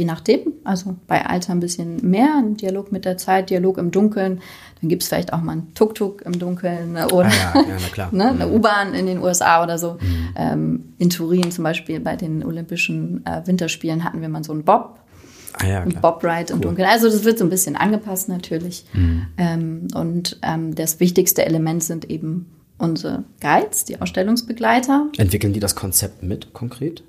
je 0.00 0.06
nachdem. 0.06 0.54
Also 0.64 0.96
bei 1.06 1.26
Alter 1.26 1.52
ein 1.52 1.60
bisschen 1.60 1.98
mehr, 2.08 2.34
ein 2.38 2.56
Dialog 2.56 2.90
mit 2.90 3.04
der 3.04 3.18
Zeit, 3.18 3.50
Dialog 3.50 3.76
im 3.76 3.90
Dunkeln. 3.90 4.40
Dann 4.80 4.88
gibt 4.88 5.02
es 5.02 5.08
vielleicht 5.08 5.34
auch 5.34 5.42
mal 5.42 5.52
ein 5.52 5.74
Tuk-Tuk 5.74 6.22
im 6.22 6.38
Dunkeln 6.38 6.92
ne, 6.92 7.06
oder 7.08 7.28
ah, 7.28 7.54
ja, 7.54 7.76
ja, 7.96 8.08
ne, 8.12 8.30
eine 8.30 8.46
mhm. 8.46 8.54
U-Bahn 8.54 8.94
in 8.94 9.04
den 9.04 9.18
USA 9.18 9.62
oder 9.62 9.76
so. 9.76 9.98
Mhm. 10.00 10.28
Ähm, 10.36 10.94
in 10.96 11.10
Turin 11.10 11.50
zum 11.50 11.64
Beispiel 11.64 12.00
bei 12.00 12.16
den 12.16 12.42
Olympischen 12.42 13.24
äh, 13.26 13.46
Winterspielen 13.46 14.02
hatten 14.02 14.22
wir 14.22 14.30
mal 14.30 14.42
so 14.42 14.52
einen 14.52 14.64
Bob. 14.64 14.98
Ah, 15.52 15.66
ja, 15.66 15.82
ein 15.82 15.98
Bob-Ride 16.00 16.54
im 16.54 16.58
cool. 16.60 16.62
Dunkeln. 16.62 16.88
Also 16.88 17.10
das 17.10 17.24
wird 17.24 17.38
so 17.38 17.44
ein 17.44 17.50
bisschen 17.50 17.76
angepasst 17.76 18.30
natürlich. 18.30 18.86
Mhm. 18.94 19.26
Ähm, 19.36 19.88
und 19.94 20.38
ähm, 20.42 20.74
das 20.74 20.98
wichtigste 20.98 21.44
Element 21.44 21.84
sind 21.84 22.08
eben 22.08 22.46
unsere 22.78 23.24
Guides, 23.42 23.84
die 23.84 24.00
Ausstellungsbegleiter. 24.00 25.08
Entwickeln 25.18 25.52
die 25.52 25.60
das 25.60 25.74
Konzept 25.74 26.22
mit 26.22 26.54
konkret? 26.54 27.02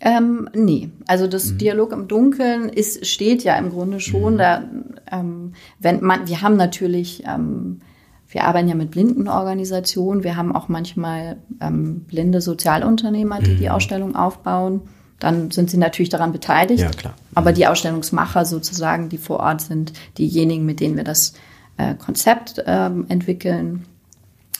Ähm, 0.00 0.48
nee, 0.54 0.90
also 1.06 1.26
das 1.26 1.52
mhm. 1.52 1.58
Dialog 1.58 1.92
im 1.92 2.08
Dunkeln 2.08 2.68
ist, 2.68 3.06
steht 3.06 3.44
ja 3.44 3.56
im 3.56 3.70
Grunde 3.70 4.00
schon 4.00 4.34
mhm. 4.34 4.38
da. 4.38 4.64
Ähm, 5.10 5.52
wenn 5.78 6.02
man, 6.02 6.26
wir 6.28 6.42
haben 6.42 6.56
natürlich, 6.56 7.24
ähm, 7.26 7.80
wir 8.28 8.44
arbeiten 8.44 8.68
ja 8.68 8.74
mit 8.74 8.90
Blindenorganisationen, 8.90 10.24
wir 10.24 10.36
haben 10.36 10.54
auch 10.54 10.68
manchmal 10.68 11.36
ähm, 11.60 12.00
blinde 12.00 12.40
Sozialunternehmer, 12.40 13.40
die 13.40 13.52
mhm. 13.52 13.58
die 13.58 13.70
Ausstellung 13.70 14.16
aufbauen. 14.16 14.82
Dann 15.20 15.50
sind 15.52 15.70
sie 15.70 15.78
natürlich 15.78 16.10
daran 16.10 16.32
beteiligt. 16.32 16.82
Ja, 16.82 16.90
klar. 16.90 17.14
Aber 17.34 17.52
mhm. 17.52 17.54
die 17.54 17.66
Ausstellungsmacher 17.66 18.44
sozusagen, 18.44 19.08
die 19.08 19.18
vor 19.18 19.40
Ort 19.40 19.60
sind, 19.60 19.92
diejenigen, 20.18 20.66
mit 20.66 20.80
denen 20.80 20.96
wir 20.96 21.04
das 21.04 21.34
äh, 21.76 21.94
Konzept 21.94 22.62
ähm, 22.66 23.06
entwickeln 23.08 23.84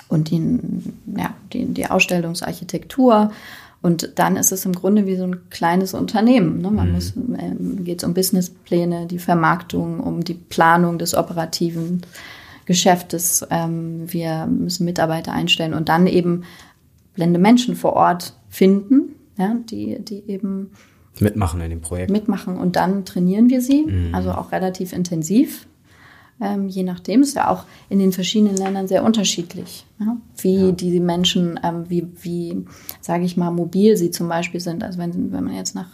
und 0.08 0.30
die, 0.30 0.60
ja, 1.16 1.34
die, 1.52 1.66
die 1.66 1.86
Ausstellungsarchitektur. 1.86 3.32
Und 3.84 4.18
dann 4.18 4.38
ist 4.38 4.50
es 4.50 4.64
im 4.64 4.72
Grunde 4.72 5.04
wie 5.04 5.16
so 5.16 5.24
ein 5.24 5.50
kleines 5.50 5.92
Unternehmen. 5.92 6.62
Ne? 6.62 6.70
Man 6.70 6.88
mhm. 6.88 6.94
muss, 6.94 7.12
ähm, 7.16 7.84
geht 7.84 7.98
es 7.98 8.04
um 8.08 8.14
Businesspläne, 8.14 9.04
die 9.06 9.18
Vermarktung, 9.18 10.00
um 10.00 10.24
die 10.24 10.32
Planung 10.32 10.98
des 10.98 11.14
operativen 11.14 12.00
Geschäftes. 12.64 13.46
Ähm, 13.50 14.10
wir 14.10 14.46
müssen 14.46 14.86
Mitarbeiter 14.86 15.34
einstellen 15.34 15.74
und 15.74 15.90
dann 15.90 16.06
eben 16.06 16.44
blende 17.14 17.38
Menschen 17.38 17.76
vor 17.76 17.92
Ort 17.92 18.32
finden, 18.48 19.16
ja, 19.36 19.54
die, 19.68 19.98
die 20.02 20.24
eben 20.28 20.70
mitmachen 21.20 21.60
in 21.60 21.68
dem 21.68 21.82
Projekt. 21.82 22.10
Mitmachen 22.10 22.56
und 22.56 22.76
dann 22.76 23.04
trainieren 23.04 23.50
wir 23.50 23.60
sie, 23.60 23.84
mhm. 23.84 24.14
also 24.14 24.32
auch 24.32 24.50
relativ 24.50 24.94
intensiv 24.94 25.66
ähm, 26.40 26.68
je 26.68 26.82
nachdem, 26.82 27.22
ist 27.22 27.36
ja 27.36 27.48
auch 27.48 27.64
in 27.88 28.00
den 28.00 28.12
verschiedenen 28.12 28.56
Ländern 28.56 28.88
sehr 28.88 29.04
unterschiedlich, 29.04 29.86
ja? 30.00 30.16
wie 30.38 30.66
ja. 30.66 30.72
die 30.72 30.98
Menschen, 30.98 31.60
ähm, 31.62 31.84
wie, 31.88 32.08
wie 32.22 32.64
sage 33.00 33.24
ich 33.24 33.36
mal, 33.36 33.50
mobil 33.50 33.96
sie 33.96 34.10
zum 34.10 34.28
Beispiel 34.28 34.60
sind. 34.60 34.82
Also 34.82 34.98
wenn, 34.98 35.32
wenn 35.32 35.44
man 35.44 35.54
jetzt 35.54 35.74
nach 35.74 35.90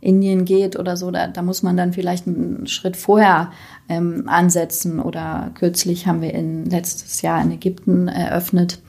Indien 0.00 0.44
geht 0.44 0.76
oder 0.76 0.96
so, 0.96 1.10
da, 1.10 1.28
da 1.28 1.42
muss 1.42 1.62
man 1.62 1.76
dann 1.76 1.92
vielleicht 1.92 2.26
einen 2.26 2.66
Schritt 2.66 2.96
vorher 2.96 3.52
ähm, 3.88 4.24
ansetzen. 4.26 4.98
Oder 5.00 5.52
kürzlich 5.54 6.06
haben 6.06 6.20
wir 6.20 6.34
in 6.34 6.66
letztes 6.66 7.22
Jahr 7.22 7.40
in 7.40 7.52
Ägypten 7.52 8.08
eröffnet. 8.08 8.80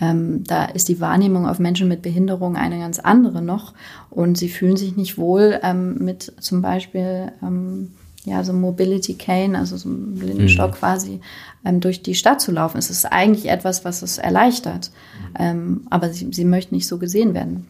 Ähm, 0.00 0.42
da 0.44 0.64
ist 0.64 0.88
die 0.88 1.00
Wahrnehmung 1.00 1.46
auf 1.46 1.58
Menschen 1.58 1.88
mit 1.88 2.02
Behinderung 2.02 2.56
eine 2.56 2.78
ganz 2.78 2.98
andere 2.98 3.42
noch. 3.42 3.74
Und 4.08 4.38
sie 4.38 4.48
fühlen 4.48 4.76
sich 4.76 4.96
nicht 4.96 5.18
wohl 5.18 5.60
ähm, 5.62 5.98
mit 5.98 6.32
zum 6.40 6.62
Beispiel 6.62 7.32
ähm, 7.42 7.92
ja, 8.26 8.42
so 8.42 8.52
Mobility 8.52 9.14
Cane, 9.14 9.56
also 9.56 9.76
so 9.76 9.88
ein 9.88 10.16
Blindenstock 10.16 10.72
mhm. 10.72 10.74
quasi, 10.74 11.20
ähm, 11.64 11.80
durch 11.80 12.02
die 12.02 12.16
Stadt 12.16 12.40
zu 12.40 12.50
laufen. 12.50 12.76
Es 12.76 12.90
ist 12.90 13.04
eigentlich 13.06 13.48
etwas, 13.48 13.84
was 13.84 14.02
es 14.02 14.18
erleichtert. 14.18 14.90
Ähm, 15.38 15.86
aber 15.90 16.12
sie, 16.12 16.28
sie 16.32 16.44
möchten 16.44 16.74
nicht 16.74 16.88
so 16.88 16.98
gesehen 16.98 17.34
werden. 17.34 17.68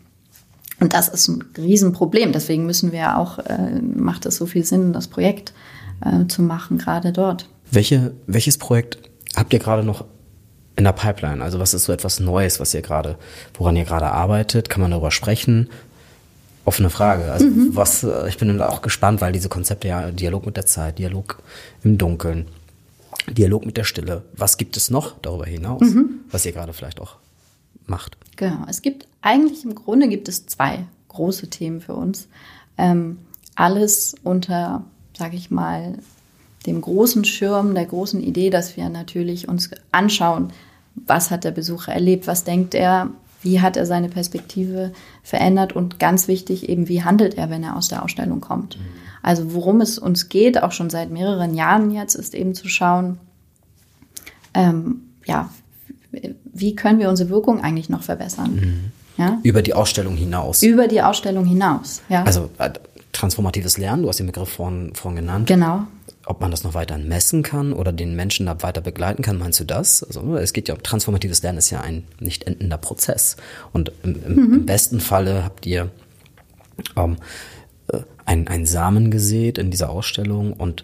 Und 0.81 0.95
das 0.95 1.09
ist 1.09 1.29
ein 1.29 1.45
Riesenproblem. 1.59 2.33
Deswegen 2.33 2.65
müssen 2.65 2.91
wir 2.91 3.19
auch, 3.19 3.39
äh, 3.39 3.81
macht 3.81 4.25
es 4.25 4.37
so 4.37 4.47
viel 4.47 4.65
Sinn, 4.65 4.95
das 4.95 5.09
Projekt 5.09 5.53
äh, 6.01 6.27
zu 6.27 6.41
machen, 6.41 6.79
gerade 6.79 7.13
dort. 7.13 7.49
Welche, 7.71 8.15
welches 8.27 8.57
Projekt 8.57 8.99
habt 9.37 9.53
ihr 9.53 9.59
gerade 9.59 9.85
noch 9.85 10.07
in 10.77 10.85
der 10.85 10.93
Pipeline? 10.93 11.45
Also 11.45 11.59
was 11.59 11.75
ist 11.75 11.85
so 11.85 11.93
etwas 11.93 12.19
Neues, 12.19 12.61
was 12.61 12.73
ihr 12.73 12.83
gerade, 12.83 13.19
woran 13.55 13.77
ihr 13.77 13.85
gerade 13.85 14.07
arbeitet? 14.07 14.71
Kann 14.71 14.81
man 14.81 14.91
darüber 14.91 15.11
sprechen? 15.11 15.69
Offene 16.67 16.91
Frage. 16.91 17.33
Also 17.33 17.47
mhm. 17.47 17.71
was, 17.75 18.03
äh, 18.03 18.29
ich 18.29 18.37
bin 18.37 18.61
auch 18.61 18.83
gespannt, 18.83 19.21
weil 19.21 19.33
diese 19.33 19.49
Konzepte 19.49 19.89
ja 19.89 20.11
Dialog 20.11 20.45
mit 20.45 20.57
der 20.57 20.67
Zeit, 20.67 20.99
Dialog 20.99 21.43
im 21.83 21.97
Dunkeln, 21.97 22.47
Dialog 23.29 23.65
mit 23.65 23.77
der 23.77 23.85
Stille. 23.85 24.23
Was 24.37 24.59
gibt 24.59 24.77
es 24.77 24.91
noch 24.91 25.15
darüber 25.23 25.47
hinaus, 25.47 25.83
mhm. 25.83 26.21
was 26.31 26.45
ihr 26.45 26.53
gerade 26.53 26.73
vielleicht 26.73 27.01
auch 27.01 27.17
macht? 27.87 28.17
Genau, 28.37 28.67
es 28.69 28.83
gibt 28.83 29.07
eigentlich 29.23 29.65
im 29.65 29.75
Grunde 29.75 30.09
gibt 30.09 30.29
es 30.29 30.47
zwei 30.47 30.85
große 31.09 31.49
Themen 31.49 31.81
für 31.81 31.95
uns. 31.95 32.29
Ähm, 32.77 33.19
alles 33.55 34.15
unter, 34.23 34.85
sage 35.17 35.37
ich 35.37 35.51
mal, 35.51 35.99
dem 36.67 36.81
großen 36.81 37.25
Schirm, 37.25 37.75
der 37.75 37.87
großen 37.87 38.23
Idee, 38.23 38.51
dass 38.51 38.77
wir 38.77 38.89
natürlich 38.89 39.49
uns 39.49 39.71
anschauen, 39.93 40.53
was 40.95 41.31
hat 41.31 41.45
der 41.45 41.53
Besucher 41.53 41.93
erlebt, 41.93 42.27
was 42.27 42.45
denkt 42.45 42.75
er, 42.75 43.11
wie 43.47 43.61
hat 43.61 43.77
er 43.77 43.87
seine 43.87 44.09
Perspektive 44.09 44.93
verändert 45.23 45.73
und 45.73 45.99
ganz 45.99 46.29
wichtig 46.29 46.69
eben, 46.69 46.89
wie 46.89 47.05
handelt 47.05 47.39
er, 47.39 47.49
wenn 47.49 47.63
er 47.63 47.77
aus 47.77 47.89
der 47.89 48.03
Ausstellung 48.03 48.41
kommt. 48.41 48.77
Mhm. 48.77 48.83
Also 49.23 49.55
worum 49.55 49.81
es 49.81 49.99
uns 49.99 50.29
geht, 50.29 50.63
auch 50.63 50.73
schon 50.73 50.91
seit 50.91 51.11
mehreren 51.11 51.55
Jahren 51.55 51.91
jetzt, 51.93 52.17
ist 52.17 52.35
eben 52.35 52.55
zu 52.55 52.69
schauen, 52.69 53.19
ähm, 54.53 55.03
ja, 55.25 55.49
wie 56.53 56.75
können 56.75 56.99
wir 56.99 57.09
unsere 57.09 57.31
Wirkung 57.31 57.63
eigentlich 57.63 57.89
noch 57.89 58.03
verbessern? 58.03 58.55
Mhm. 59.17 59.23
Ja? 59.23 59.39
Über 59.45 59.63
die 59.63 59.75
Ausstellung 59.75 60.17
hinaus. 60.17 60.63
Über 60.63 60.89
die 60.89 61.01
Ausstellung 61.01 61.47
hinaus, 61.47 62.03
ja. 62.09 62.25
Also 62.25 62.51
äh, 62.59 62.71
transformatives 63.13 63.79
Lernen, 63.79 64.03
du 64.03 64.09
hast 64.09 64.19
den 64.19 64.27
Begriff 64.27 64.49
vorhin, 64.49 64.93
vorhin 64.95 65.17
genannt. 65.17 65.47
Genau 65.47 65.87
ob 66.27 66.41
man 66.41 66.51
das 66.51 66.65
noch 66.65 66.75
weiter 66.75 66.99
messen 66.99 67.43
kann 67.43 67.73
oder 67.73 67.93
den 67.93 68.17
Menschen 68.17 68.47
da 68.47 68.63
weiter 68.63 68.81
begleiten 68.81 69.23
kann, 69.23 69.39
meinst 69.39 69.61
du 69.61 69.65
das? 69.65 70.03
Also 70.03 70.37
es 70.37 70.53
geht 70.53 70.69
ja 70.69 70.75
um 70.75 70.83
transformatives 70.83 71.43
Lernen 71.43 71.59
ist 71.59 71.71
ja 71.71 71.81
ein 71.81 72.05
nicht 72.19 72.45
endender 72.45 72.79
Prozess. 72.79 73.37
Und 73.73 73.93
im, 74.03 74.23
im, 74.25 74.35
mhm. 74.35 74.55
im 74.55 74.67
besten 74.67 75.01
Falle 75.01 75.45
habt 75.45 75.67
ihr 75.67 75.91
ähm, 76.97 77.17
äh, 77.89 78.01
einen, 78.25 78.49
einen 78.49 78.67
Samen 78.67 79.13
gesät 79.13 79.57
in 79.57 79.71
dieser 79.71 79.89
Ausstellung 79.89 80.53
und 80.53 80.83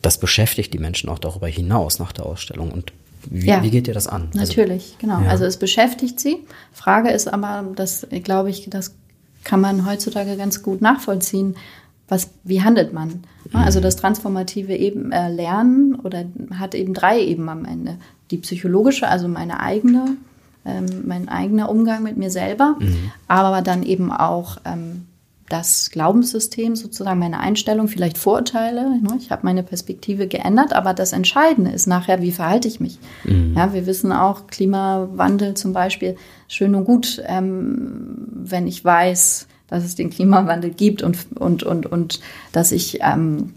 das 0.00 0.18
beschäftigt 0.18 0.72
die 0.72 0.78
Menschen 0.78 1.10
auch 1.10 1.18
darüber 1.18 1.46
hinaus 1.46 1.98
nach 1.98 2.12
der 2.12 2.24
Ausstellung. 2.24 2.70
Und 2.70 2.94
wie, 3.28 3.48
ja, 3.48 3.62
wie 3.62 3.70
geht 3.70 3.86
ihr 3.86 3.92
das 3.92 4.06
an? 4.06 4.30
Also 4.32 4.38
natürlich, 4.38 4.84
also, 4.84 4.96
genau. 4.98 5.20
Ja. 5.20 5.28
Also 5.28 5.44
es 5.44 5.58
beschäftigt 5.58 6.18
sie. 6.18 6.38
Frage 6.72 7.10
ist 7.10 7.28
aber, 7.28 7.66
das 7.76 8.06
glaube 8.24 8.48
ich, 8.48 8.70
das 8.70 8.94
kann 9.44 9.60
man 9.60 9.86
heutzutage 9.86 10.38
ganz 10.38 10.62
gut 10.62 10.80
nachvollziehen 10.80 11.56
was, 12.10 12.30
wie 12.44 12.62
handelt 12.62 12.92
man? 12.92 13.22
Also 13.52 13.78
mhm. 13.78 13.84
das 13.84 13.96
transformative 13.96 14.74
eben, 14.74 15.12
äh, 15.12 15.30
Lernen 15.30 15.94
oder 15.94 16.24
hat 16.58 16.74
eben 16.74 16.92
drei 16.92 17.20
Eben 17.20 17.48
am 17.48 17.64
Ende. 17.64 17.96
Die 18.30 18.38
psychologische, 18.38 19.08
also 19.08 19.28
meine 19.28 19.60
eigene, 19.60 20.16
ähm, 20.64 20.86
mein 21.06 21.28
eigener 21.28 21.70
Umgang 21.70 22.02
mit 22.02 22.16
mir 22.16 22.30
selber, 22.30 22.76
mhm. 22.78 23.12
aber 23.28 23.62
dann 23.62 23.82
eben 23.82 24.12
auch 24.12 24.58
ähm, 24.64 25.06
das 25.48 25.90
Glaubenssystem 25.90 26.76
sozusagen, 26.76 27.18
meine 27.18 27.40
Einstellung, 27.40 27.88
vielleicht 27.88 28.18
Vorurteile. 28.18 29.00
Ne? 29.00 29.18
Ich 29.18 29.30
habe 29.30 29.42
meine 29.44 29.62
Perspektive 29.62 30.28
geändert, 30.28 30.72
aber 30.72 30.94
das 30.94 31.12
Entscheidende 31.12 31.72
ist 31.72 31.86
nachher, 31.86 32.22
wie 32.22 32.32
verhalte 32.32 32.68
ich 32.68 32.80
mich? 32.80 32.98
Mhm. 33.24 33.54
Ja, 33.56 33.72
wir 33.72 33.86
wissen 33.86 34.12
auch, 34.12 34.46
Klimawandel 34.46 35.54
zum 35.54 35.72
Beispiel, 35.72 36.16
schön 36.46 36.74
und 36.74 36.84
gut, 36.84 37.22
ähm, 37.26 38.28
wenn 38.32 38.66
ich 38.66 38.84
weiß, 38.84 39.48
dass 39.70 39.84
es 39.84 39.94
den 39.94 40.10
Klimawandel 40.10 40.70
gibt 40.70 41.02
und, 41.02 41.16
und, 41.36 41.62
und, 41.62 41.86
und 41.86 42.20
dass 42.52 42.72
ich, 42.72 42.98
ähm, 43.00 43.54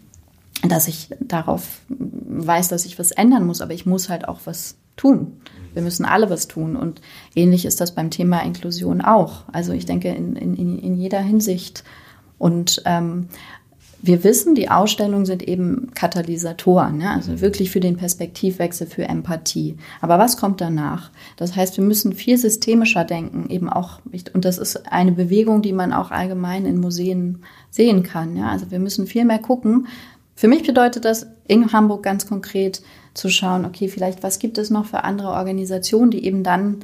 dass 0.67 0.87
ich 0.87 1.09
darauf 1.19 1.81
weiß, 1.89 2.69
dass 2.69 2.85
ich 2.85 2.97
was 2.97 3.11
ändern 3.11 3.45
muss, 3.45 3.61
aber 3.61 3.73
ich 3.73 3.85
muss 3.85 4.09
halt 4.09 4.27
auch 4.27 4.41
was 4.45 4.75
tun. 4.95 5.33
Wir 5.73 5.81
müssen 5.81 6.05
alle 6.05 6.29
was 6.29 6.47
tun. 6.47 6.75
Und 6.75 7.01
ähnlich 7.35 7.65
ist 7.65 7.81
das 7.81 7.95
beim 7.95 8.11
Thema 8.11 8.41
Inklusion 8.43 9.01
auch. 9.01 9.43
Also 9.51 9.73
ich 9.73 9.85
denke 9.85 10.09
in, 10.09 10.35
in, 10.35 10.79
in 10.79 10.95
jeder 10.95 11.19
Hinsicht. 11.19 11.83
Und 12.37 12.81
ähm, 12.85 13.29
wir 14.05 14.25
wissen, 14.25 14.53
die 14.53 14.69
Ausstellungen 14.69 15.25
sind 15.25 15.47
eben 15.47 15.91
Katalysatoren, 15.95 16.99
ja, 16.99 17.13
also 17.13 17.39
wirklich 17.39 17.71
für 17.71 17.79
den 17.79 17.95
Perspektivwechsel, 17.95 18.85
für 18.85 19.03
Empathie. 19.05 19.77
Aber 20.01 20.19
was 20.19 20.35
kommt 20.35 20.59
danach? 20.59 21.09
Das 21.37 21.55
heißt, 21.55 21.77
wir 21.77 21.85
müssen 21.85 22.11
viel 22.11 22.37
systemischer 22.37 23.05
denken, 23.05 23.49
eben 23.49 23.69
auch, 23.69 24.01
und 24.33 24.43
das 24.43 24.57
ist 24.57 24.91
eine 24.91 25.13
Bewegung, 25.13 25.61
die 25.61 25.71
man 25.71 25.93
auch 25.93 26.11
allgemein 26.11 26.65
in 26.65 26.81
Museen 26.81 27.43
sehen 27.71 28.03
kann. 28.03 28.35
Ja, 28.35 28.49
also 28.49 28.71
wir 28.71 28.79
müssen 28.79 29.07
viel 29.07 29.23
mehr 29.23 29.39
gucken. 29.39 29.87
Für 30.35 30.49
mich 30.49 30.63
bedeutet 30.63 31.05
das 31.05 31.27
in 31.47 31.71
Hamburg 31.71 32.03
ganz 32.03 32.27
konkret 32.27 32.81
zu 33.13 33.29
schauen, 33.29 33.63
okay, 33.63 33.87
vielleicht 33.87 34.21
was 34.21 34.37
gibt 34.37 34.57
es 34.57 34.69
noch 34.69 34.85
für 34.85 35.05
andere 35.05 35.29
Organisationen, 35.29 36.11
die 36.11 36.25
eben 36.25 36.43
dann 36.43 36.79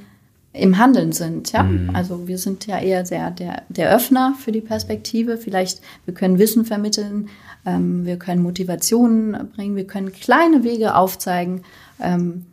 im 0.53 0.77
Handeln 0.77 1.11
sind. 1.11 1.51
Ja? 1.51 1.63
Mhm. 1.63 1.95
Also 1.95 2.27
wir 2.27 2.37
sind 2.37 2.65
ja 2.65 2.79
eher 2.79 3.05
sehr 3.05 3.31
der, 3.31 3.63
der 3.69 3.93
Öffner 3.95 4.35
für 4.39 4.51
die 4.51 4.61
Perspektive. 4.61 5.37
Vielleicht, 5.37 5.81
wir 6.05 6.13
können 6.13 6.39
Wissen 6.39 6.65
vermitteln, 6.65 7.29
ähm, 7.65 8.05
wir 8.05 8.17
können 8.17 8.41
Motivationen 8.41 9.49
bringen, 9.55 9.75
wir 9.75 9.87
können 9.87 10.11
kleine 10.11 10.63
Wege 10.63 10.95
aufzeigen. 10.95 11.63
Ähm, 12.01 12.45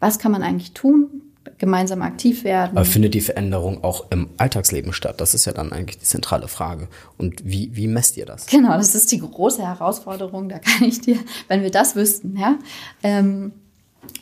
was 0.00 0.18
kann 0.18 0.32
man 0.32 0.42
eigentlich 0.42 0.72
tun, 0.72 1.22
gemeinsam 1.58 2.02
aktiv 2.02 2.44
werden. 2.44 2.76
Aber 2.76 2.84
findet 2.84 3.14
die 3.14 3.20
Veränderung 3.20 3.84
auch 3.84 4.10
im 4.10 4.30
Alltagsleben 4.38 4.92
statt? 4.92 5.20
Das 5.20 5.34
ist 5.34 5.44
ja 5.44 5.52
dann 5.52 5.72
eigentlich 5.72 5.98
die 5.98 6.04
zentrale 6.04 6.48
Frage. 6.48 6.88
Und 7.18 7.44
wie, 7.44 7.74
wie 7.74 7.86
messt 7.86 8.16
ihr 8.16 8.26
das? 8.26 8.46
Genau, 8.46 8.76
das 8.76 8.94
ist 8.94 9.12
die 9.12 9.20
große 9.20 9.62
Herausforderung. 9.62 10.48
Da 10.48 10.58
kann 10.58 10.84
ich 10.84 11.00
dir, 11.00 11.18
wenn 11.48 11.62
wir 11.62 11.70
das 11.70 11.96
wüssten, 11.96 12.36
ja, 12.36 12.58
ähm, 13.02 13.52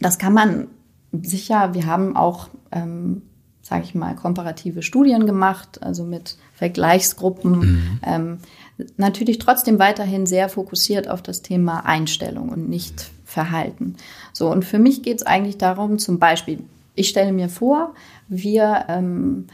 das 0.00 0.18
kann 0.18 0.32
man 0.32 0.66
sicher. 1.12 1.74
Wir 1.74 1.86
haben 1.86 2.16
auch, 2.16 2.48
ähm, 2.72 3.22
sage 3.62 3.84
ich 3.84 3.94
mal, 3.94 4.14
komparative 4.14 4.82
Studien 4.82 5.26
gemacht, 5.26 5.82
also 5.82 6.04
mit 6.04 6.36
Vergleichsgruppen. 6.54 7.58
Mhm. 7.58 8.00
Ähm, 8.04 8.38
natürlich 8.96 9.38
trotzdem 9.38 9.78
weiterhin 9.78 10.26
sehr 10.26 10.48
fokussiert 10.48 11.08
auf 11.08 11.22
das 11.22 11.42
Thema 11.42 11.80
Einstellung 11.86 12.48
und 12.48 12.68
nicht 12.68 13.10
Verhalten. 13.24 13.96
So, 14.32 14.50
und 14.50 14.64
für 14.64 14.78
mich 14.78 15.02
geht 15.02 15.18
es 15.18 15.26
eigentlich 15.26 15.58
darum, 15.58 15.98
zum 15.98 16.18
Beispiel, 16.18 16.60
ich 16.94 17.08
stelle 17.10 17.32
mir 17.32 17.48
vor, 17.48 17.94
wir 18.28 18.86
ähm, 18.88 19.46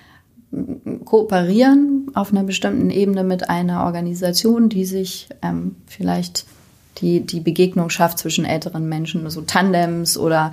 kooperieren 1.05 2.11
auf 2.15 2.31
einer 2.31 2.45
bestimmten 2.45 2.91
Ebene 2.91 3.25
mit 3.25 3.51
einer 3.51 3.85
Organisation, 3.85 4.69
die 4.69 4.85
sich 4.85 5.29
ähm, 5.43 5.77
vielleicht 5.87 6.47
die, 6.99 7.21
die 7.21 7.41
Begegnung 7.41 7.91
schafft 7.91 8.19
zwischen 8.19 8.45
älteren 8.45 8.89
Menschen, 8.89 9.29
so 9.31 9.41
Tandems 9.43 10.17
oder, 10.17 10.53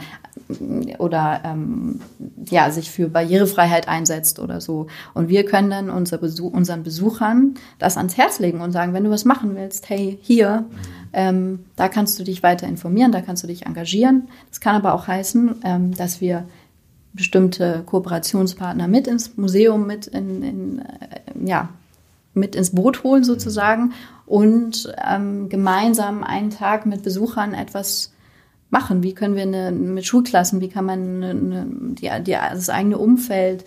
oder 0.99 1.41
ähm, 1.43 2.01
ja, 2.49 2.71
sich 2.71 2.91
für 2.91 3.09
Barrierefreiheit 3.09 3.87
einsetzt 3.87 4.39
oder 4.39 4.61
so. 4.61 4.87
Und 5.13 5.29
wir 5.29 5.45
können 5.45 5.69
dann 5.69 5.89
unser 5.89 6.17
Besuch, 6.17 6.53
unseren 6.53 6.83
Besuchern 6.83 7.55
das 7.79 7.97
ans 7.97 8.17
Herz 8.17 8.39
legen 8.39 8.61
und 8.61 8.71
sagen, 8.71 8.93
wenn 8.93 9.03
du 9.03 9.09
was 9.09 9.25
machen 9.25 9.55
willst, 9.55 9.89
hey, 9.89 10.19
hier, 10.21 10.65
ähm, 11.13 11.65
da 11.75 11.87
kannst 11.87 12.19
du 12.19 12.23
dich 12.23 12.43
weiter 12.43 12.67
informieren, 12.67 13.11
da 13.11 13.21
kannst 13.21 13.43
du 13.43 13.47
dich 13.47 13.65
engagieren. 13.65 14.27
Das 14.49 14.59
kann 14.59 14.75
aber 14.75 14.93
auch 14.93 15.07
heißen, 15.07 15.55
ähm, 15.63 15.95
dass 15.95 16.21
wir 16.21 16.45
bestimmte 17.13 17.83
Kooperationspartner 17.85 18.87
mit 18.87 19.07
ins 19.07 19.37
Museum, 19.37 19.85
mit 19.85 20.07
in, 20.07 20.43
in 20.43 20.79
äh, 20.79 21.45
ja, 21.45 21.69
mit 22.33 22.55
ins 22.55 22.71
Boot 22.71 23.03
holen 23.03 23.23
sozusagen 23.23 23.93
und 24.25 24.93
ähm, 25.05 25.49
gemeinsam 25.49 26.23
einen 26.23 26.49
Tag 26.49 26.85
mit 26.85 27.03
Besuchern 27.03 27.53
etwas 27.53 28.13
machen. 28.71 29.03
Wie 29.03 29.13
können 29.13 29.35
wir 29.35 29.43
eine, 29.43 29.71
mit 29.71 30.05
Schulklassen, 30.05 30.61
wie 30.61 30.69
kann 30.69 30.85
man 30.85 31.23
eine, 31.23 31.65
die, 31.95 32.09
die, 32.23 32.31
das 32.31 32.69
eigene 32.69 32.97
Umfeld 32.97 33.65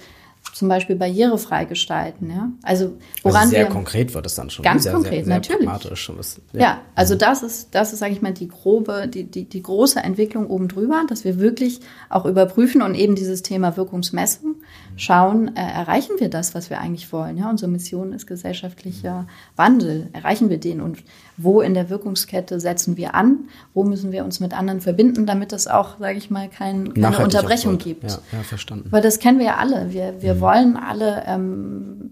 zum 0.53 0.69
Beispiel 0.69 0.95
barrierefrei 0.95 1.65
gestalten. 1.65 2.31
Ja? 2.31 2.51
Also 2.63 2.97
woran 3.23 3.43
also 3.43 3.51
sehr 3.51 3.67
wir, 3.67 3.71
konkret 3.71 4.15
wird 4.15 4.27
es 4.27 4.35
dann 4.37 4.51
schon. 4.51 4.63
Ganz 4.63 4.85
sehr, 4.85 4.93
konkret, 4.93 5.25
sehr, 5.25 5.35
natürlich. 5.35 5.69
Was, 5.69 6.41
ja. 6.53 6.61
ja. 6.61 6.81
also 6.95 7.17
das 7.17 7.43
ist, 7.43 7.75
das 7.75 7.93
ist, 7.93 7.99
sage 7.99 8.13
ich 8.13 8.23
mal, 8.23 8.33
die 8.33 8.49
grobe, 8.49 9.09
die, 9.09 9.25
die, 9.25 9.49
die 9.49 9.63
große 9.63 10.01
Entwicklung 10.01 10.47
oben 10.47 10.69
drüber, 10.69 11.05
dass 11.09 11.25
wir 11.25 11.41
wirklich 11.41 11.81
auch 12.09 12.25
überprüfen 12.25 12.83
und 12.83 12.95
eben 12.95 13.17
dieses 13.17 13.43
Thema 13.43 13.77
Wirkungsmessung 13.77 14.57
schauen, 14.97 15.57
äh, 15.57 15.61
erreichen 15.61 16.13
wir 16.19 16.29
das, 16.29 16.55
was 16.55 16.71
wir 16.71 16.81
eigentlich 16.81 17.13
wollen. 17.13 17.37
Ja? 17.37 17.51
Unsere 17.51 17.71
Mission 17.71 18.13
ist 18.13 18.27
gesellschaftlicher 18.27 19.27
Wandel. 19.57 20.09
Erreichen 20.13 20.51
wir 20.51 20.59
den 20.59 20.81
und 20.81 20.99
wo 21.37 21.61
in 21.61 21.75
der 21.75 21.91
Wirkungskette 21.91 22.61
setzen 22.61 22.97
wir 22.97 23.15
an? 23.15 23.49
Wo 23.73 23.85
müssen 23.85 24.13
wir 24.13 24.25
uns 24.25 24.41
mit 24.41 24.55
anderen 24.55 24.81
verbinden, 24.81 25.27
damit 25.27 25.53
es 25.53 25.67
auch, 25.67 25.99
sage 25.99 26.19
ich 26.19 26.31
mal, 26.31 26.49
kein, 26.49 26.95
keine 26.95 27.19
Unterbrechung 27.19 27.79
gibt? 27.79 28.05
Ja, 28.05 28.19
ja, 28.33 28.43
verstanden. 28.43 28.89
Weil 28.91 29.03
das 29.03 29.19
kennen 29.19 29.39
wir 29.39 29.47
ja 29.47 29.57
alle. 29.57 29.93
Wir, 29.93 30.23
wir 30.23 30.35
mhm. 30.35 30.41
wollen 30.41 30.77
alle 30.77 31.25
ähm, 31.27 32.11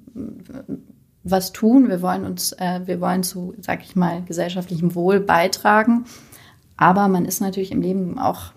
was 1.24 1.52
tun. 1.52 1.88
Wir 1.88 2.02
wollen 2.02 2.24
uns, 2.24 2.52
äh, 2.52 2.80
wir 2.85 3.00
wollen 3.00 3.22
zu, 3.22 3.54
sage 3.61 3.82
ich 3.85 3.94
mal, 3.94 4.22
gesellschaftlichem 4.22 4.94
Wohl 4.94 5.20
beitragen. 5.20 6.04
Aber 6.76 7.06
man 7.08 7.24
ist 7.24 7.40
natürlich 7.40 7.70
im 7.70 7.80
Leben 7.80 8.18
auch 8.18 8.52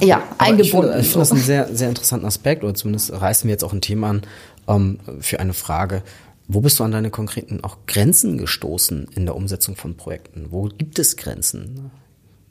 ja, 0.00 0.22
eingebunden. 0.38 0.64
Ich 0.64 0.70
finde, 0.70 1.02
find 1.02 1.16
das 1.16 1.32
einen 1.32 1.40
sehr, 1.40 1.74
sehr 1.74 1.88
interessanten 1.90 2.26
Aspekt, 2.26 2.64
oder 2.64 2.74
zumindest 2.74 3.12
reißen 3.12 3.46
wir 3.46 3.52
jetzt 3.52 3.62
auch 3.62 3.72
ein 3.72 3.80
Thema 3.80 4.10
an 4.10 4.22
ähm, 4.68 4.98
für 5.20 5.38
eine 5.38 5.52
Frage. 5.52 6.02
Wo 6.48 6.60
bist 6.60 6.78
du 6.78 6.84
an 6.84 6.92
deine 6.92 7.10
konkreten 7.10 7.62
auch 7.62 7.78
Grenzen 7.86 8.38
gestoßen 8.38 9.08
in 9.14 9.26
der 9.26 9.36
Umsetzung 9.36 9.76
von 9.76 9.96
Projekten? 9.96 10.48
Wo 10.50 10.64
gibt 10.64 10.98
es 10.98 11.16
Grenzen? 11.16 11.90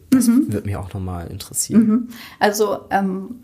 Das 0.09 0.27
mhm. 0.27 0.51
würde 0.51 0.67
mich 0.67 0.75
auch 0.75 0.93
nochmal 0.93 1.27
interessieren. 1.27 1.87
Mhm. 1.87 2.07
Also 2.39 2.79
ähm, 2.89 3.35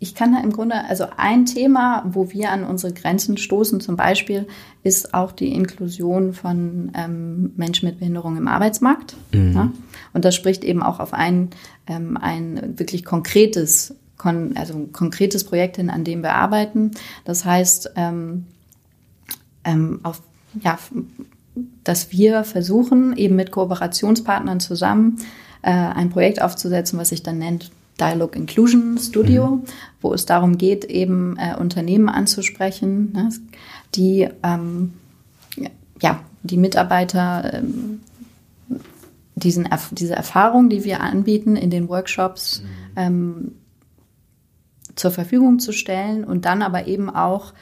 ich 0.00 0.14
kann 0.14 0.32
da 0.32 0.40
im 0.40 0.52
Grunde, 0.52 0.84
also 0.88 1.06
ein 1.16 1.46
Thema, 1.46 2.04
wo 2.08 2.30
wir 2.30 2.50
an 2.50 2.64
unsere 2.64 2.92
Grenzen 2.92 3.36
stoßen, 3.36 3.80
zum 3.80 3.96
Beispiel, 3.96 4.46
ist 4.82 5.14
auch 5.14 5.32
die 5.32 5.52
Inklusion 5.52 6.32
von 6.32 6.92
ähm, 6.94 7.52
Menschen 7.56 7.88
mit 7.88 7.98
Behinderung 7.98 8.36
im 8.36 8.48
Arbeitsmarkt. 8.48 9.16
Mhm. 9.32 9.52
Ja? 9.52 9.72
Und 10.12 10.24
das 10.24 10.34
spricht 10.34 10.64
eben 10.64 10.82
auch 10.82 11.00
auf 11.00 11.12
ein, 11.12 11.50
ähm, 11.86 12.16
ein 12.16 12.78
wirklich 12.78 13.04
konkretes, 13.04 13.94
kon 14.16 14.56
also 14.56 14.74
ein 14.74 14.92
konkretes 14.92 15.44
Projekt 15.44 15.76
hin, 15.76 15.90
an 15.90 16.04
dem 16.04 16.22
wir 16.22 16.34
arbeiten. 16.34 16.92
Das 17.24 17.44
heißt, 17.44 17.92
ähm, 17.96 18.46
ähm, 19.68 20.00
auf, 20.02 20.22
ja, 20.62 20.78
dass 21.84 22.12
wir 22.12 22.44
versuchen, 22.44 23.16
eben 23.16 23.36
mit 23.36 23.50
Kooperationspartnern 23.50 24.60
zusammen 24.60 25.18
äh, 25.62 25.70
ein 25.70 26.10
Projekt 26.10 26.40
aufzusetzen, 26.40 26.98
was 26.98 27.10
sich 27.10 27.22
dann 27.22 27.38
nennt 27.38 27.70
Dialogue 28.00 28.36
Inclusion 28.36 28.96
Studio, 28.98 29.56
mhm. 29.56 29.62
wo 30.00 30.14
es 30.14 30.24
darum 30.24 30.56
geht, 30.56 30.84
eben 30.84 31.36
äh, 31.36 31.56
Unternehmen 31.56 32.08
anzusprechen, 32.08 33.12
ne, 33.12 33.28
die 33.94 34.28
ähm, 34.42 34.94
ja 36.00 36.20
die 36.42 36.56
Mitarbeiter 36.56 37.54
ähm, 37.54 38.00
diesen, 39.34 39.68
diese 39.92 40.14
Erfahrung, 40.14 40.68
die 40.68 40.84
wir 40.84 41.00
anbieten 41.00 41.56
in 41.56 41.70
den 41.70 41.88
Workshops, 41.88 42.62
mhm. 42.62 42.68
ähm, 42.96 43.52
zur 44.94 45.10
Verfügung 45.10 45.60
zu 45.60 45.72
stellen 45.72 46.24
und 46.24 46.44
dann 46.44 46.62
aber 46.62 46.86
eben 46.86 47.08
auch 47.08 47.52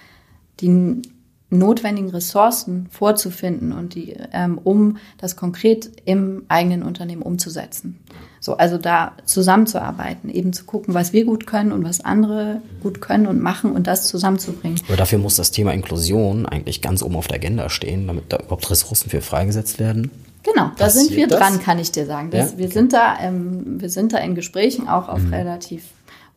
die 0.61 1.03
notwendigen 1.51 2.11
Ressourcen 2.11 2.89
vorzufinden 2.91 3.73
und 3.73 3.95
die, 3.95 4.17
ähm, 4.33 4.59
um 4.63 4.99
das 5.19 5.37
konkret 5.37 5.91
im 6.05 6.45
eigenen 6.49 6.83
Unternehmen 6.83 7.23
umzusetzen. 7.23 7.99
So, 8.41 8.57
also 8.57 8.79
da 8.79 9.13
zusammenzuarbeiten, 9.25 10.31
eben 10.31 10.53
zu 10.53 10.65
gucken, 10.65 10.95
was 10.95 11.13
wir 11.13 11.25
gut 11.25 11.47
können 11.47 11.73
und 11.73 11.85
was 11.85 12.05
andere 12.05 12.61
gut 12.83 13.01
können 13.01 13.27
und 13.27 13.41
machen 13.41 13.73
und 13.73 13.87
das 13.87 14.07
zusammenzubringen. 14.07 14.81
Aber 14.89 14.97
dafür 14.97 15.19
muss 15.19 15.37
das 15.37 15.51
Thema 15.51 15.73
Inklusion 15.73 16.47
eigentlich 16.47 16.83
ganz 16.83 17.03
oben 17.03 17.17
auf 17.17 17.29
der 17.29 17.37
Agenda 17.37 17.69
stehen, 17.69 18.07
damit 18.07 18.33
da 18.33 18.39
überhaupt 18.39 18.71
Ressourcen 18.71 19.11
für 19.11 19.21
freigesetzt 19.21 19.79
werden. 19.79 20.11
Genau, 20.43 20.71
da 20.77 20.91
sind 20.91 21.11
wir 21.11 21.27
das? 21.27 21.41
dran, 21.41 21.61
kann 21.61 21.79
ich 21.81 21.91
dir 21.91 22.07
sagen. 22.07 22.31
Das, 22.31 22.53
ja? 22.53 22.59
Wir 22.59 22.69
sind 22.69 22.93
da, 22.93 23.19
ähm, 23.21 23.81
wir 23.81 23.91
sind 23.91 24.13
da 24.13 24.19
in 24.19 24.37
Gesprächen 24.37 24.89
auch 24.89 25.09
auf 25.09 25.21
mhm. 25.21 25.35
relativ 25.35 25.83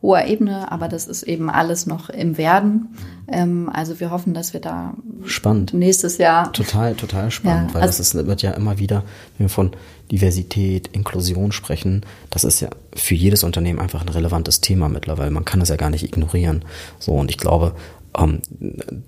hoher 0.02 0.24
Ebene, 0.24 0.72
aber 0.72 0.88
das 0.88 1.06
ist 1.06 1.24
eben 1.24 1.50
alles 1.50 1.86
noch 1.86 2.08
im 2.08 2.38
Werden. 2.38 2.96
Ähm, 3.28 3.70
also 3.72 4.00
wir 4.00 4.10
hoffen, 4.10 4.32
dass 4.32 4.54
wir 4.54 4.60
da 4.60 4.94
spannend 5.24 5.74
nächstes 5.74 6.16
Jahr 6.18 6.52
total 6.52 6.94
total 6.94 7.30
spannend, 7.30 7.70
ja, 7.70 7.74
weil 7.74 7.82
also 7.82 7.98
das 7.98 8.14
ist, 8.14 8.26
wird 8.26 8.42
ja 8.42 8.52
immer 8.52 8.78
wieder, 8.78 9.04
wenn 9.36 9.46
wir 9.46 9.50
von 9.50 9.72
Diversität, 10.10 10.88
Inklusion 10.88 11.52
sprechen, 11.52 12.04
das 12.30 12.44
ist 12.44 12.60
ja 12.60 12.70
für 12.94 13.14
jedes 13.14 13.44
Unternehmen 13.44 13.78
einfach 13.78 14.00
ein 14.00 14.08
relevantes 14.08 14.60
Thema 14.60 14.88
mittlerweile. 14.88 15.30
Man 15.30 15.44
kann 15.44 15.60
das 15.60 15.68
ja 15.68 15.76
gar 15.76 15.90
nicht 15.90 16.02
ignorieren. 16.02 16.64
So 16.98 17.12
und 17.12 17.30
ich 17.30 17.38
glaube, 17.38 17.74
ähm, 18.18 18.40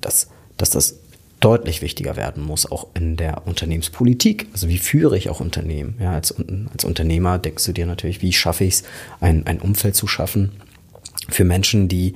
dass 0.00 0.28
dass 0.58 0.70
das 0.70 0.98
deutlich 1.40 1.82
wichtiger 1.82 2.16
werden 2.16 2.44
muss, 2.44 2.70
auch 2.70 2.86
in 2.94 3.16
der 3.16 3.46
Unternehmenspolitik. 3.46 4.46
Also 4.52 4.68
wie 4.68 4.78
führe 4.78 5.18
ich 5.18 5.28
auch 5.28 5.40
Unternehmen? 5.40 5.96
Ja, 5.98 6.12
als, 6.12 6.34
als 6.72 6.84
Unternehmer 6.84 7.38
denkst 7.38 7.64
du 7.64 7.72
dir 7.72 7.86
natürlich, 7.86 8.22
wie 8.22 8.32
schaffe 8.32 8.62
ich 8.62 8.74
es, 8.74 8.84
ein, 9.20 9.44
ein 9.48 9.60
Umfeld 9.60 9.96
zu 9.96 10.06
schaffen, 10.06 10.52
für 11.28 11.44
Menschen, 11.44 11.88
die, 11.88 12.14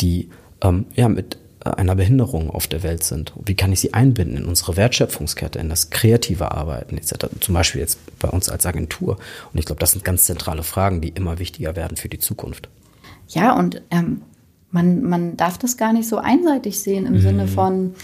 die 0.00 0.28
ähm, 0.62 0.86
ja, 0.94 1.08
mit 1.08 1.36
äh, 1.64 1.70
einer 1.70 1.94
Behinderung 1.94 2.50
auf 2.50 2.66
der 2.66 2.82
Welt 2.82 3.02
sind. 3.02 3.32
Wie 3.44 3.54
kann 3.54 3.72
ich 3.72 3.80
sie 3.80 3.94
einbinden 3.94 4.36
in 4.36 4.44
unsere 4.44 4.76
Wertschöpfungskette, 4.76 5.58
in 5.58 5.68
das 5.68 5.90
kreative 5.90 6.52
Arbeiten 6.52 6.96
etc. 6.96 7.26
Zum 7.40 7.54
Beispiel 7.54 7.80
jetzt 7.80 7.98
bei 8.18 8.28
uns 8.28 8.48
als 8.48 8.66
Agentur. 8.66 9.18
Und 9.52 9.58
ich 9.58 9.64
glaube, 9.64 9.80
das 9.80 9.92
sind 9.92 10.04
ganz 10.04 10.24
zentrale 10.24 10.62
Fragen, 10.62 11.00
die 11.00 11.08
immer 11.08 11.38
wichtiger 11.38 11.76
werden 11.76 11.96
für 11.96 12.08
die 12.08 12.18
Zukunft. 12.18 12.68
Ja, 13.28 13.56
und 13.56 13.82
ähm, 13.90 14.22
man, 14.70 15.02
man 15.02 15.36
darf 15.36 15.58
das 15.58 15.76
gar 15.76 15.92
nicht 15.92 16.08
so 16.08 16.18
einseitig 16.18 16.80
sehen 16.80 17.06
im 17.06 17.14
mhm. 17.14 17.20
Sinne 17.20 17.48
von, 17.48 17.94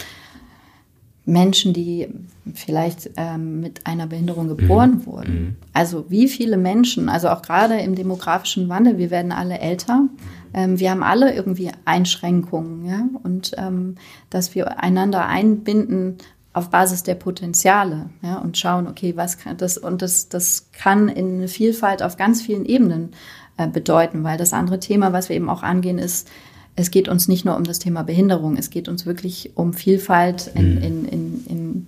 Menschen, 1.27 1.73
die 1.73 2.09
vielleicht 2.53 3.11
ähm, 3.17 3.61
mit 3.61 3.87
einer 3.87 4.07
Behinderung 4.07 4.49
geboren 4.49 4.99
mhm. 4.99 5.07
wurden. 5.07 5.35
Mhm. 5.35 5.57
Also 5.73 6.05
wie 6.11 6.29
viele 6.29 6.57
Menschen, 6.59 7.09
also 7.09 7.31
auch 7.31 7.41
gerade 7.41 7.79
im 7.79 7.95
demografischen 7.95 8.69
Wandel, 8.69 8.99
wir 8.99 9.11
werden 9.11 9.33
alle 9.33 9.59
älter, 9.59 10.07
ähm, 10.53 10.79
wir 10.79 10.91
haben 10.91 11.03
alle 11.03 11.35
irgendwie 11.35 11.71
Einschränkungen, 11.87 12.85
ja, 12.85 13.07
und 13.23 13.53
ähm, 13.57 13.97
dass 14.29 14.55
wir 14.55 14.83
einander 14.83 15.27
einbinden 15.27 16.19
auf 16.53 16.71
Basis 16.71 17.03
der 17.03 17.15
Potenziale, 17.15 18.11
ja, 18.23 18.39
und 18.39 18.59
schauen, 18.59 18.87
okay, 18.87 19.17
was 19.17 19.39
kann 19.39 19.57
das, 19.57 19.79
und 19.79 20.03
das, 20.03 20.29
das 20.29 20.69
kann 20.73 21.09
in 21.09 21.49
Vielfalt 21.49 22.03
auf 22.03 22.17
ganz 22.17 22.43
vielen 22.43 22.67
Ebenen 22.67 23.13
äh, 23.57 23.67
bedeuten, 23.67 24.23
weil 24.25 24.37
das 24.37 24.53
andere 24.53 24.79
Thema, 24.79 25.13
was 25.15 25.31
wir 25.31 25.37
eben 25.37 25.49
auch 25.49 25.63
angehen, 25.63 25.99
ist, 25.99 26.29
es 26.77 26.91
geht 26.91 27.09
uns 27.09 27.29
nicht 27.29 27.45
nur 27.45 27.57
um 27.57 27.65
das 27.65 27.79
Thema 27.79 28.03
Behinderung, 28.03 28.57
es 28.57 28.71
geht 28.71 28.89
uns 28.89 29.07
wirklich 29.07 29.53
um 29.55 29.75
Vielfalt 29.75 30.51
in, 30.55 30.77
mhm. 30.77 30.83
in, 30.83 31.05
in, 31.07 31.45
in 31.47 31.87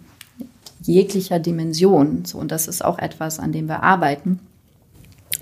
jeglicher 0.82 1.38
Dimension. 1.38 2.24
So, 2.24 2.38
und 2.38 2.52
das 2.52 2.68
ist 2.68 2.84
auch 2.84 2.98
etwas, 2.98 3.38
an 3.38 3.52
dem 3.52 3.66
wir 3.66 3.82
arbeiten. 3.82 4.38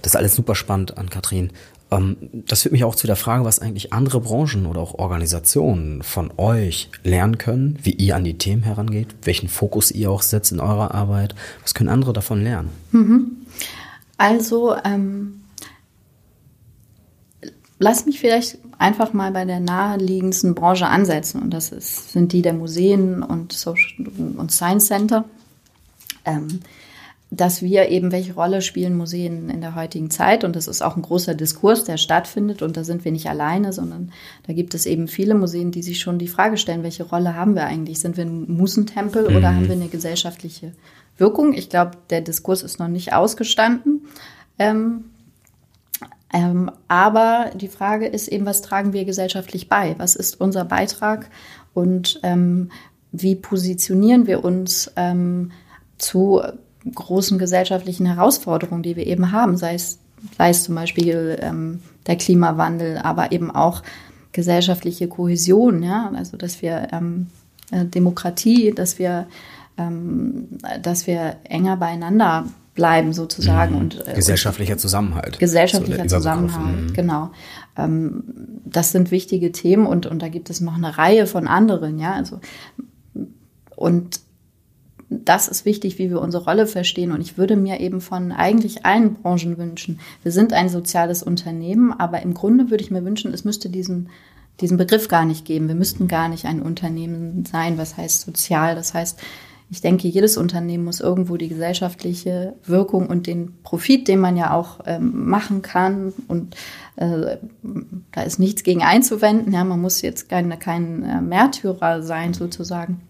Das 0.02 0.12
ist 0.12 0.16
alles 0.16 0.34
super 0.34 0.54
spannend 0.54 0.96
an 0.96 1.10
Kathrin. 1.10 1.50
Ähm, 1.90 2.16
das 2.46 2.62
führt 2.62 2.72
mich 2.72 2.84
auch 2.84 2.94
zu 2.94 3.06
der 3.06 3.16
Frage, 3.16 3.44
was 3.44 3.58
eigentlich 3.58 3.92
andere 3.92 4.20
Branchen 4.20 4.66
oder 4.66 4.80
auch 4.80 4.94
Organisationen 4.94 6.02
von 6.02 6.30
euch 6.38 6.90
lernen 7.02 7.38
können, 7.38 7.78
wie 7.82 7.92
ihr 7.92 8.16
an 8.16 8.24
die 8.24 8.38
Themen 8.38 8.62
herangeht, 8.62 9.08
welchen 9.22 9.48
Fokus 9.48 9.90
ihr 9.90 10.10
auch 10.10 10.22
setzt 10.22 10.52
in 10.52 10.60
eurer 10.60 10.94
Arbeit. 10.94 11.34
Was 11.62 11.74
können 11.74 11.90
andere 11.90 12.12
davon 12.12 12.42
lernen? 12.42 12.70
Mhm. 12.92 13.36
Also, 14.16 14.76
ähm, 14.84 15.43
lass 17.84 18.06
mich 18.06 18.18
vielleicht 18.18 18.58
einfach 18.78 19.12
mal 19.12 19.30
bei 19.30 19.44
der 19.44 19.60
naheliegendsten 19.60 20.54
Branche 20.54 20.86
ansetzen. 20.86 21.42
Und 21.42 21.50
das 21.50 21.70
ist, 21.70 22.12
sind 22.12 22.32
die 22.32 22.40
der 22.40 22.54
Museen 22.54 23.22
und, 23.22 23.52
Social 23.52 24.06
und 24.38 24.50
Science 24.50 24.86
Center. 24.86 25.26
Ähm, 26.24 26.60
dass 27.30 27.60
wir 27.62 27.90
eben, 27.90 28.10
welche 28.10 28.34
Rolle 28.34 28.62
spielen 28.62 28.96
Museen 28.96 29.50
in 29.50 29.60
der 29.60 29.74
heutigen 29.74 30.10
Zeit? 30.10 30.44
Und 30.44 30.56
das 30.56 30.66
ist 30.66 30.80
auch 30.80 30.96
ein 30.96 31.02
großer 31.02 31.34
Diskurs, 31.34 31.84
der 31.84 31.98
stattfindet. 31.98 32.62
Und 32.62 32.78
da 32.78 32.84
sind 32.84 33.04
wir 33.04 33.12
nicht 33.12 33.28
alleine, 33.28 33.74
sondern 33.74 34.12
da 34.46 34.54
gibt 34.54 34.72
es 34.72 34.86
eben 34.86 35.06
viele 35.06 35.34
Museen, 35.34 35.70
die 35.70 35.82
sich 35.82 36.00
schon 36.00 36.18
die 36.18 36.28
Frage 36.28 36.56
stellen, 36.56 36.84
welche 36.84 37.04
Rolle 37.04 37.34
haben 37.34 37.54
wir 37.54 37.66
eigentlich? 37.66 37.98
Sind 38.00 38.16
wir 38.16 38.24
ein 38.24 38.50
Musentempel 38.50 39.28
mhm. 39.28 39.36
oder 39.36 39.54
haben 39.54 39.68
wir 39.68 39.74
eine 39.74 39.88
gesellschaftliche 39.88 40.72
Wirkung? 41.18 41.52
Ich 41.52 41.68
glaube, 41.68 41.98
der 42.08 42.22
Diskurs 42.22 42.62
ist 42.62 42.78
noch 42.78 42.88
nicht 42.88 43.12
ausgestanden. 43.12 44.06
Ähm, 44.58 45.04
ähm, 46.34 46.68
aber 46.88 47.52
die 47.54 47.68
Frage 47.68 48.06
ist 48.06 48.26
eben, 48.26 48.44
was 48.44 48.60
tragen 48.60 48.92
wir 48.92 49.04
gesellschaftlich 49.04 49.68
bei? 49.68 49.94
Was 49.98 50.16
ist 50.16 50.40
unser 50.40 50.64
Beitrag? 50.64 51.30
Und 51.74 52.18
ähm, 52.24 52.72
wie 53.12 53.36
positionieren 53.36 54.26
wir 54.26 54.44
uns 54.44 54.90
ähm, 54.96 55.52
zu 55.96 56.42
großen 56.92 57.38
gesellschaftlichen 57.38 58.06
Herausforderungen, 58.06 58.82
die 58.82 58.96
wir 58.96 59.06
eben 59.06 59.30
haben, 59.30 59.56
sei 59.56 59.74
es, 59.74 60.00
sei 60.36 60.50
es 60.50 60.64
zum 60.64 60.74
Beispiel 60.74 61.38
ähm, 61.40 61.80
der 62.08 62.16
Klimawandel, 62.16 62.98
aber 62.98 63.30
eben 63.30 63.52
auch 63.52 63.82
gesellschaftliche 64.32 65.06
Kohäsion, 65.06 65.84
ja, 65.84 66.10
also 66.16 66.36
dass 66.36 66.62
wir 66.62 66.88
ähm, 66.90 67.28
äh, 67.70 67.84
Demokratie, 67.84 68.72
dass 68.72 68.98
wir, 68.98 69.28
ähm, 69.78 70.48
dass 70.82 71.06
wir 71.06 71.36
enger 71.44 71.76
beieinander 71.76 72.46
bleiben 72.74 73.12
sozusagen. 73.12 73.74
Mhm. 73.74 73.80
Und, 73.80 74.08
äh, 74.08 74.14
gesellschaftlicher 74.14 74.76
Zusammenhalt. 74.76 75.38
Gesellschaftlicher 75.38 76.08
so 76.08 76.16
Zusammenhalt, 76.16 76.90
mhm. 76.90 76.92
genau. 76.92 77.30
Ähm, 77.76 78.24
das 78.64 78.92
sind 78.92 79.10
wichtige 79.10 79.52
Themen 79.52 79.86
und, 79.86 80.06
und 80.06 80.20
da 80.22 80.28
gibt 80.28 80.50
es 80.50 80.60
noch 80.60 80.74
eine 80.74 80.98
Reihe 80.98 81.26
von 81.26 81.46
anderen, 81.46 81.98
ja. 81.98 82.12
Also, 82.14 82.40
und 83.76 84.20
das 85.08 85.48
ist 85.48 85.64
wichtig, 85.64 85.98
wie 85.98 86.10
wir 86.10 86.20
unsere 86.20 86.44
Rolle 86.44 86.66
verstehen. 86.66 87.12
Und 87.12 87.20
ich 87.20 87.38
würde 87.38 87.56
mir 87.56 87.80
eben 87.80 88.00
von 88.00 88.32
eigentlich 88.32 88.84
allen 88.84 89.14
Branchen 89.14 89.58
wünschen. 89.58 90.00
Wir 90.22 90.32
sind 90.32 90.52
ein 90.52 90.68
soziales 90.68 91.22
Unternehmen, 91.22 91.92
aber 91.92 92.22
im 92.22 92.34
Grunde 92.34 92.70
würde 92.70 92.82
ich 92.82 92.90
mir 92.90 93.04
wünschen, 93.04 93.32
es 93.32 93.44
müsste 93.44 93.68
diesen, 93.68 94.08
diesen 94.60 94.76
Begriff 94.76 95.08
gar 95.08 95.24
nicht 95.24 95.44
geben. 95.44 95.68
Wir 95.68 95.74
müssten 95.74 96.08
gar 96.08 96.28
nicht 96.28 96.46
ein 96.46 96.62
Unternehmen 96.62 97.44
sein, 97.44 97.78
was 97.78 97.96
heißt 97.96 98.22
sozial. 98.22 98.74
Das 98.74 98.94
heißt, 98.94 99.20
ich 99.74 99.80
denke, 99.80 100.06
jedes 100.06 100.36
Unternehmen 100.36 100.84
muss 100.84 101.00
irgendwo 101.00 101.36
die 101.36 101.48
gesellschaftliche 101.48 102.54
Wirkung 102.64 103.08
und 103.08 103.26
den 103.26 103.60
Profit, 103.64 104.06
den 104.06 104.20
man 104.20 104.36
ja 104.36 104.54
auch 104.54 104.78
ähm, 104.86 105.28
machen 105.28 105.62
kann, 105.62 106.12
und 106.28 106.54
äh, 106.94 107.38
da 108.12 108.22
ist 108.22 108.38
nichts 108.38 108.62
gegen 108.62 108.84
einzuwenden. 108.84 109.52
Ja, 109.52 109.64
man 109.64 109.80
muss 109.80 110.00
jetzt 110.00 110.28
keine, 110.28 110.58
kein 110.58 111.02
äh, 111.02 111.20
Märtyrer 111.20 112.04
sein, 112.04 112.34
sozusagen. 112.34 113.00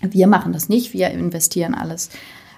Wir 0.00 0.28
machen 0.28 0.52
das 0.52 0.68
nicht, 0.68 0.92
wir 0.92 1.10
investieren 1.10 1.74
alles 1.74 2.10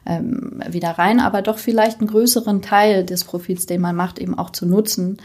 ähm, 0.04 0.62
wieder 0.68 0.90
rein, 0.90 1.18
aber 1.18 1.40
doch 1.40 1.56
vielleicht 1.56 2.00
einen 2.00 2.08
größeren 2.08 2.60
Teil 2.60 3.06
des 3.06 3.24
Profits, 3.24 3.64
den 3.64 3.80
man 3.80 3.96
macht, 3.96 4.18
eben 4.18 4.36
auch 4.36 4.50
zu 4.50 4.66
nutzen, 4.66 5.16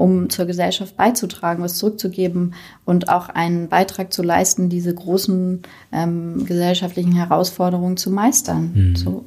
um 0.00 0.30
zur 0.30 0.46
Gesellschaft 0.46 0.96
beizutragen, 0.96 1.62
was 1.62 1.76
zurückzugeben 1.76 2.54
und 2.86 3.10
auch 3.10 3.28
einen 3.28 3.68
Beitrag 3.68 4.14
zu 4.14 4.22
leisten, 4.22 4.70
diese 4.70 4.94
großen 4.94 5.60
ähm, 5.92 6.46
gesellschaftlichen 6.46 7.12
Herausforderungen 7.12 7.98
zu 7.98 8.10
meistern. 8.10 8.70
Mhm. 8.74 8.96
So. 8.96 9.26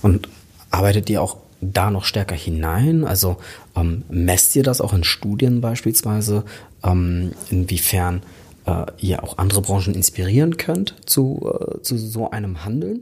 Und 0.00 0.30
arbeitet 0.70 1.10
ihr 1.10 1.20
auch 1.20 1.36
da 1.60 1.90
noch 1.90 2.06
stärker 2.06 2.34
hinein? 2.34 3.04
Also 3.04 3.36
ähm, 3.76 4.04
messt 4.08 4.56
ihr 4.56 4.62
das 4.62 4.80
auch 4.80 4.94
in 4.94 5.04
Studien 5.04 5.60
beispielsweise, 5.60 6.44
ähm, 6.82 7.32
inwiefern 7.50 8.22
äh, 8.64 8.86
ihr 8.98 9.22
auch 9.22 9.36
andere 9.36 9.60
Branchen 9.60 9.94
inspirieren 9.94 10.56
könnt 10.56 10.94
zu, 11.04 11.46
äh, 11.46 11.82
zu 11.82 11.98
so 11.98 12.30
einem 12.30 12.64
Handeln? 12.64 13.00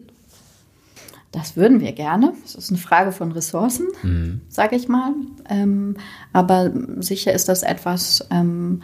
Das 1.35 1.57
würden 1.57 1.81
wir 1.81 1.93
gerne. 1.93 2.33
Das 2.43 2.55
ist 2.55 2.71
eine 2.71 2.79
Frage 2.79 3.11
von 3.11 3.33
Ressourcen, 3.33 3.89
mhm. 4.03 4.41
sage 4.49 4.77
ich 4.77 4.87
mal. 4.87 5.13
Ähm, 5.51 5.97
aber 6.33 6.71
sicher 6.99 7.33
ist 7.33 7.49
das 7.49 7.65
etwas, 7.65 8.25
ähm, 8.31 8.83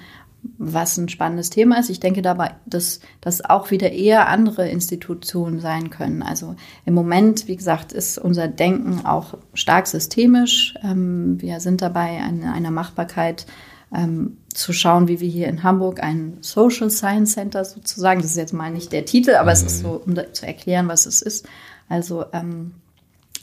was 0.58 0.96
ein 0.96 1.08
spannendes 1.08 1.50
Thema 1.50 1.78
ist. 1.78 1.90
Ich 1.90 2.00
denke 2.00 2.22
dabei, 2.22 2.54
dass 2.66 3.00
das 3.20 3.44
auch 3.44 3.70
wieder 3.70 3.92
eher 3.92 4.28
andere 4.28 4.68
Institutionen 4.68 5.60
sein 5.60 5.90
können. 5.90 6.22
Also 6.22 6.56
im 6.84 6.94
Moment, 6.94 7.46
wie 7.46 7.56
gesagt, 7.56 7.92
ist 7.92 8.18
unser 8.18 8.48
Denken 8.48 9.06
auch 9.06 9.38
stark 9.54 9.86
systemisch. 9.86 10.74
Ähm, 10.82 11.40
wir 11.40 11.60
sind 11.60 11.82
dabei, 11.82 12.18
an 12.18 12.42
einer 12.42 12.72
Machbarkeit 12.72 13.46
ähm, 13.94 14.38
zu 14.52 14.72
schauen, 14.72 15.06
wie 15.06 15.20
wir 15.20 15.28
hier 15.28 15.46
in 15.46 15.62
Hamburg 15.62 16.02
ein 16.02 16.38
Social 16.40 16.90
Science 16.90 17.34
Center 17.34 17.64
sozusagen, 17.64 18.20
das 18.22 18.32
ist 18.32 18.36
jetzt 18.36 18.52
mal 18.52 18.72
nicht 18.72 18.92
der 18.92 19.04
Titel, 19.04 19.34
aber 19.34 19.50
mhm. 19.50 19.52
es 19.52 19.62
ist 19.62 19.80
so, 19.80 20.02
um 20.04 20.16
zu 20.32 20.46
erklären, 20.46 20.88
was 20.88 21.06
es 21.06 21.22
ist, 21.22 21.46
also, 21.90 22.24
ähm, 22.33 22.72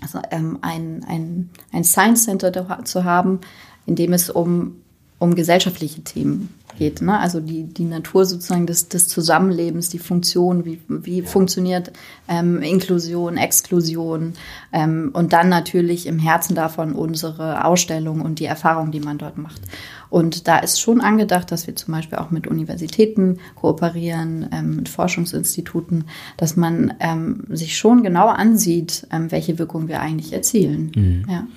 also 0.02 0.20
ähm, 0.32 0.58
ein, 0.62 1.06
ein, 1.08 1.50
ein 1.72 1.84
Science 1.84 2.24
Center 2.24 2.84
zu 2.84 3.04
haben, 3.04 3.42
in 3.86 3.96
dem 3.96 4.14
es 4.14 4.32
um, 4.32 4.82
um 5.20 5.36
gesellschaftliche 5.36 6.02
Themen 6.04 6.57
geht. 6.78 7.02
Ne? 7.02 7.20
Also 7.20 7.40
die, 7.40 7.64
die 7.64 7.86
Natur 7.86 8.26
sozusagen 8.26 8.68
des, 8.68 8.90
des 8.90 9.08
Zusammenlebens, 9.08 9.90
die 9.90 10.00
Funktion, 10.00 10.66
wie, 10.66 10.80
wie 10.88 11.22
funktioniert 11.22 11.92
ähm, 12.28 12.62
Inklusion, 12.62 13.38
Exklusion 13.38 14.34
ähm, 14.72 15.12
und 15.14 15.34
dann 15.34 15.50
natürlich 15.50 16.06
im 16.08 16.20
Herzen 16.20 16.56
davon 16.56 16.94
unsere 16.94 17.66
Ausstellung 17.66 18.22
und 18.22 18.40
die 18.40 18.46
Erfahrung, 18.46 18.92
die 18.92 19.00
man 19.00 19.18
dort 19.18 19.38
macht. 19.38 19.62
Und 20.10 20.48
da 20.48 20.60
ist 20.60 20.80
schon 20.80 21.02
angedacht, 21.02 21.52
dass 21.52 21.68
wir 21.68 21.76
zum 21.76 21.94
Beispiel 21.94 22.18
auch 22.18 22.32
mit 22.32 22.48
Universitäten 22.48 23.40
kooperieren, 23.56 24.48
ähm, 24.54 24.78
mit 24.78 24.90
Forschungsinstituten, 24.90 26.06
dass 26.38 26.56
man 26.56 26.94
ähm, 27.00 27.44
sich 27.50 27.78
schon 27.78 28.04
genau 28.04 28.28
ansieht, 28.28 29.06
ähm, 29.12 29.32
welche 29.32 29.60
Wirkung 29.60 29.88
wir 29.88 30.00
eigentlich 30.00 30.32
erzielen. 30.32 30.92
Mhm. 30.96 31.26
Ja. 31.30 31.48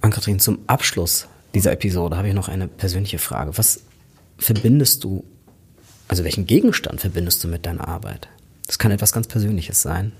Ann-Kathrin, 0.00 0.38
zum 0.38 0.58
Abschluss 0.66 1.28
dieser 1.54 1.72
Episode 1.72 2.16
habe 2.16 2.28
ich 2.28 2.34
noch 2.34 2.48
eine 2.48 2.68
persönliche 2.68 3.18
Frage. 3.18 3.56
Was 3.56 3.82
verbindest 4.38 5.04
du, 5.04 5.24
also 6.08 6.24
welchen 6.24 6.46
Gegenstand 6.46 7.00
verbindest 7.00 7.42
du 7.42 7.48
mit 7.48 7.66
deiner 7.66 7.88
Arbeit? 7.88 8.28
Das 8.66 8.78
kann 8.78 8.90
etwas 8.90 9.12
ganz 9.12 9.26
Persönliches 9.26 9.82
sein. 9.82 10.12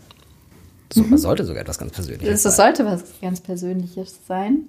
So, 0.92 1.02
mhm. 1.02 1.18
sollte 1.18 1.44
sogar 1.44 1.62
etwas 1.62 1.78
ganz 1.78 1.92
Persönliches 1.92 2.42
das 2.42 2.56
sein. 2.56 2.72
Das 2.72 2.76
sollte 2.78 2.90
was 2.90 3.20
ganz 3.20 3.40
Persönliches 3.40 4.18
sein. 4.26 4.64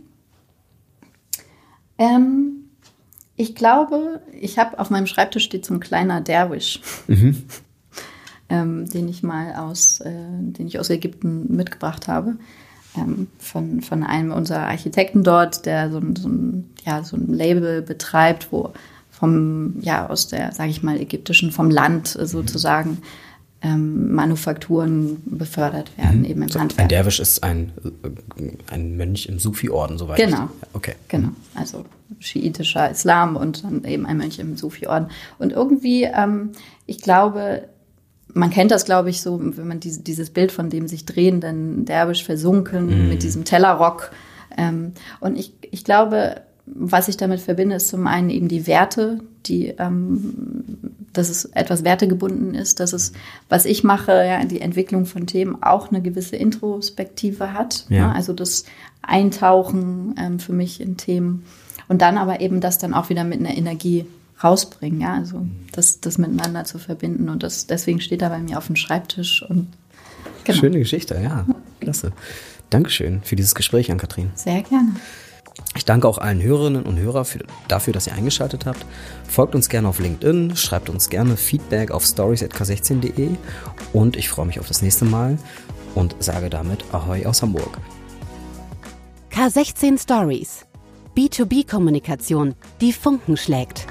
Ähm, 1.97 2.69
ich 3.35 3.55
glaube, 3.55 4.21
ich 4.33 4.59
habe 4.59 4.79
auf 4.79 4.89
meinem 4.89 5.07
Schreibtisch 5.07 5.45
steht 5.45 5.65
so 5.65 5.73
ein 5.73 5.79
kleiner 5.79 6.19
Derwisch, 6.19 6.81
mhm. 7.07 7.43
ähm, 8.49 8.85
den 8.89 9.07
ich 9.07 9.23
mal 9.23 9.55
aus, 9.55 10.01
äh, 10.01 10.11
den 10.11 10.67
ich 10.67 10.77
aus 10.77 10.89
Ägypten 10.89 11.55
mitgebracht 11.55 12.09
habe. 12.09 12.35
Ähm, 12.97 13.27
von, 13.37 13.81
von 13.81 14.03
einem 14.03 14.31
unserer 14.31 14.67
Architekten 14.67 15.23
dort, 15.23 15.65
der 15.65 15.91
so, 15.91 16.01
so, 16.17 16.27
ein, 16.27 16.69
ja, 16.85 17.03
so 17.03 17.17
ein 17.17 17.31
Label 17.31 17.81
betreibt, 17.83 18.51
wo 18.51 18.73
vom, 19.11 19.75
ja, 19.81 20.07
aus 20.07 20.27
der, 20.27 20.53
sage 20.53 20.71
ich 20.71 20.81
mal, 20.81 20.99
ägyptischen, 20.99 21.51
vom 21.51 21.69
Land 21.69 22.07
sozusagen 22.07 22.99
ähm, 23.61 24.13
Manufakturen 24.13 25.21
befördert 25.25 25.91
werden, 25.97 26.19
mhm. 26.19 26.25
eben 26.25 26.41
im 26.43 26.49
so, 26.49 26.59
Handwerk. 26.59 26.85
Ein 26.85 26.87
Derwisch 26.87 27.19
ist 27.19 27.43
ein, 27.43 27.73
äh, 28.37 28.73
ein 28.73 28.95
Mönch 28.95 29.25
im 29.27 29.39
Sufi-Orden, 29.39 29.97
soweit 29.97 30.17
Genau. 30.17 30.49
Ich, 30.61 30.75
okay. 30.75 30.95
Genau. 31.09 31.29
Also 31.55 31.85
schiitischer 32.19 32.89
Islam 32.89 33.35
und 33.35 33.63
dann 33.63 33.83
eben 33.83 34.05
ein 34.05 34.17
Mönch 34.17 34.39
im 34.39 34.55
Sufi-Orden. 34.55 35.09
Und 35.37 35.51
irgendwie, 35.51 36.03
ähm, 36.03 36.51
ich 36.85 36.99
glaube, 36.99 37.67
man 38.33 38.49
kennt 38.49 38.71
das, 38.71 38.85
glaube 38.85 39.09
ich, 39.09 39.21
so, 39.21 39.39
wenn 39.41 39.67
man 39.67 39.79
diese, 39.79 40.01
dieses 40.01 40.29
Bild 40.29 40.51
von 40.51 40.69
dem 40.69 40.87
sich 40.87 41.05
drehenden 41.05 41.85
Derwisch 41.85 42.23
versunken 42.23 43.03
mhm. 43.03 43.09
mit 43.09 43.23
diesem 43.23 43.45
Tellerrock. 43.45 44.11
Ähm, 44.57 44.93
und 45.19 45.37
ich, 45.37 45.53
ich 45.71 45.83
glaube, 45.83 46.41
was 46.65 47.07
ich 47.07 47.17
damit 47.17 47.39
verbinde, 47.39 47.75
ist 47.75 47.87
zum 47.87 48.05
einen 48.07 48.29
eben 48.29 48.47
die 48.47 48.67
Werte, 48.67 49.19
die, 49.45 49.73
ähm, 49.79 50.77
dass 51.13 51.29
es 51.29 51.45
etwas 51.45 51.83
wertegebunden 51.83 52.53
ist, 52.53 52.79
dass 52.79 52.93
es, 52.93 53.13
was 53.47 53.65
ich 53.65 53.83
mache, 53.83 54.11
ja, 54.11 54.43
die 54.45 54.61
Entwicklung 54.61 55.05
von 55.05 55.25
Themen 55.25 55.61
auch 55.63 55.89
eine 55.89 56.01
gewisse 56.01 56.35
Introspektive 56.35 57.53
hat. 57.53 57.85
Ja. 57.89 57.97
ja 57.97 58.11
also 58.11 58.33
das 58.33 58.65
Eintauchen 59.01 60.15
ähm, 60.19 60.39
für 60.39 60.53
mich 60.53 60.81
in 60.81 60.97
Themen 60.97 61.45
und 61.87 62.01
dann 62.01 62.17
aber 62.17 62.41
eben 62.41 62.61
das 62.61 62.77
dann 62.77 62.93
auch 62.93 63.09
wieder 63.09 63.23
mit 63.23 63.39
einer 63.39 63.57
Energie 63.57 64.05
rausbringen, 64.43 65.01
ja, 65.01 65.13
also 65.13 65.45
das, 65.71 65.99
das 66.01 66.17
miteinander 66.17 66.63
zu 66.63 66.79
verbinden 66.79 67.29
und 67.29 67.43
das, 67.43 67.67
deswegen 67.67 67.99
steht 68.01 68.21
er 68.21 68.29
bei 68.29 68.39
mir 68.39 68.57
auf 68.57 68.67
dem 68.67 68.75
Schreibtisch 68.75 69.43
und 69.47 69.67
genau. 70.43 70.59
Schöne 70.59 70.79
Geschichte, 70.79 71.19
ja, 71.21 71.45
klasse. 71.79 72.11
Dankeschön 72.69 73.21
für 73.23 73.35
dieses 73.35 73.55
Gespräch, 73.55 73.91
Ann-Kathrin. 73.91 74.31
Sehr 74.35 74.61
gerne. 74.61 74.91
Ich 75.75 75.85
danke 75.85 76.07
auch 76.07 76.17
allen 76.17 76.41
Hörerinnen 76.41 76.83
und 76.83 76.97
Hörern 76.97 77.25
für, 77.25 77.39
dafür, 77.67 77.93
dass 77.93 78.07
ihr 78.07 78.13
eingeschaltet 78.13 78.65
habt. 78.65 78.85
Folgt 79.27 79.55
uns 79.55 79.69
gerne 79.69 79.87
auf 79.87 79.99
LinkedIn, 79.99 80.55
schreibt 80.55 80.89
uns 80.89 81.09
gerne 81.09 81.35
Feedback 81.37 81.91
auf 81.91 82.05
stories.k16.de 82.05 83.31
und 83.93 84.15
ich 84.15 84.29
freue 84.29 84.45
mich 84.45 84.59
auf 84.59 84.67
das 84.67 84.81
nächste 84.81 85.05
Mal 85.05 85.37
und 85.95 86.15
sage 86.19 86.49
damit 86.49 86.83
Ahoi 86.93 87.25
aus 87.25 87.41
Hamburg. 87.41 87.77
K16 89.31 90.01
Stories. 90.01 90.65
B2B-Kommunikation, 91.15 92.55
die 92.81 92.93
Funken 92.93 93.35
schlägt. 93.35 93.85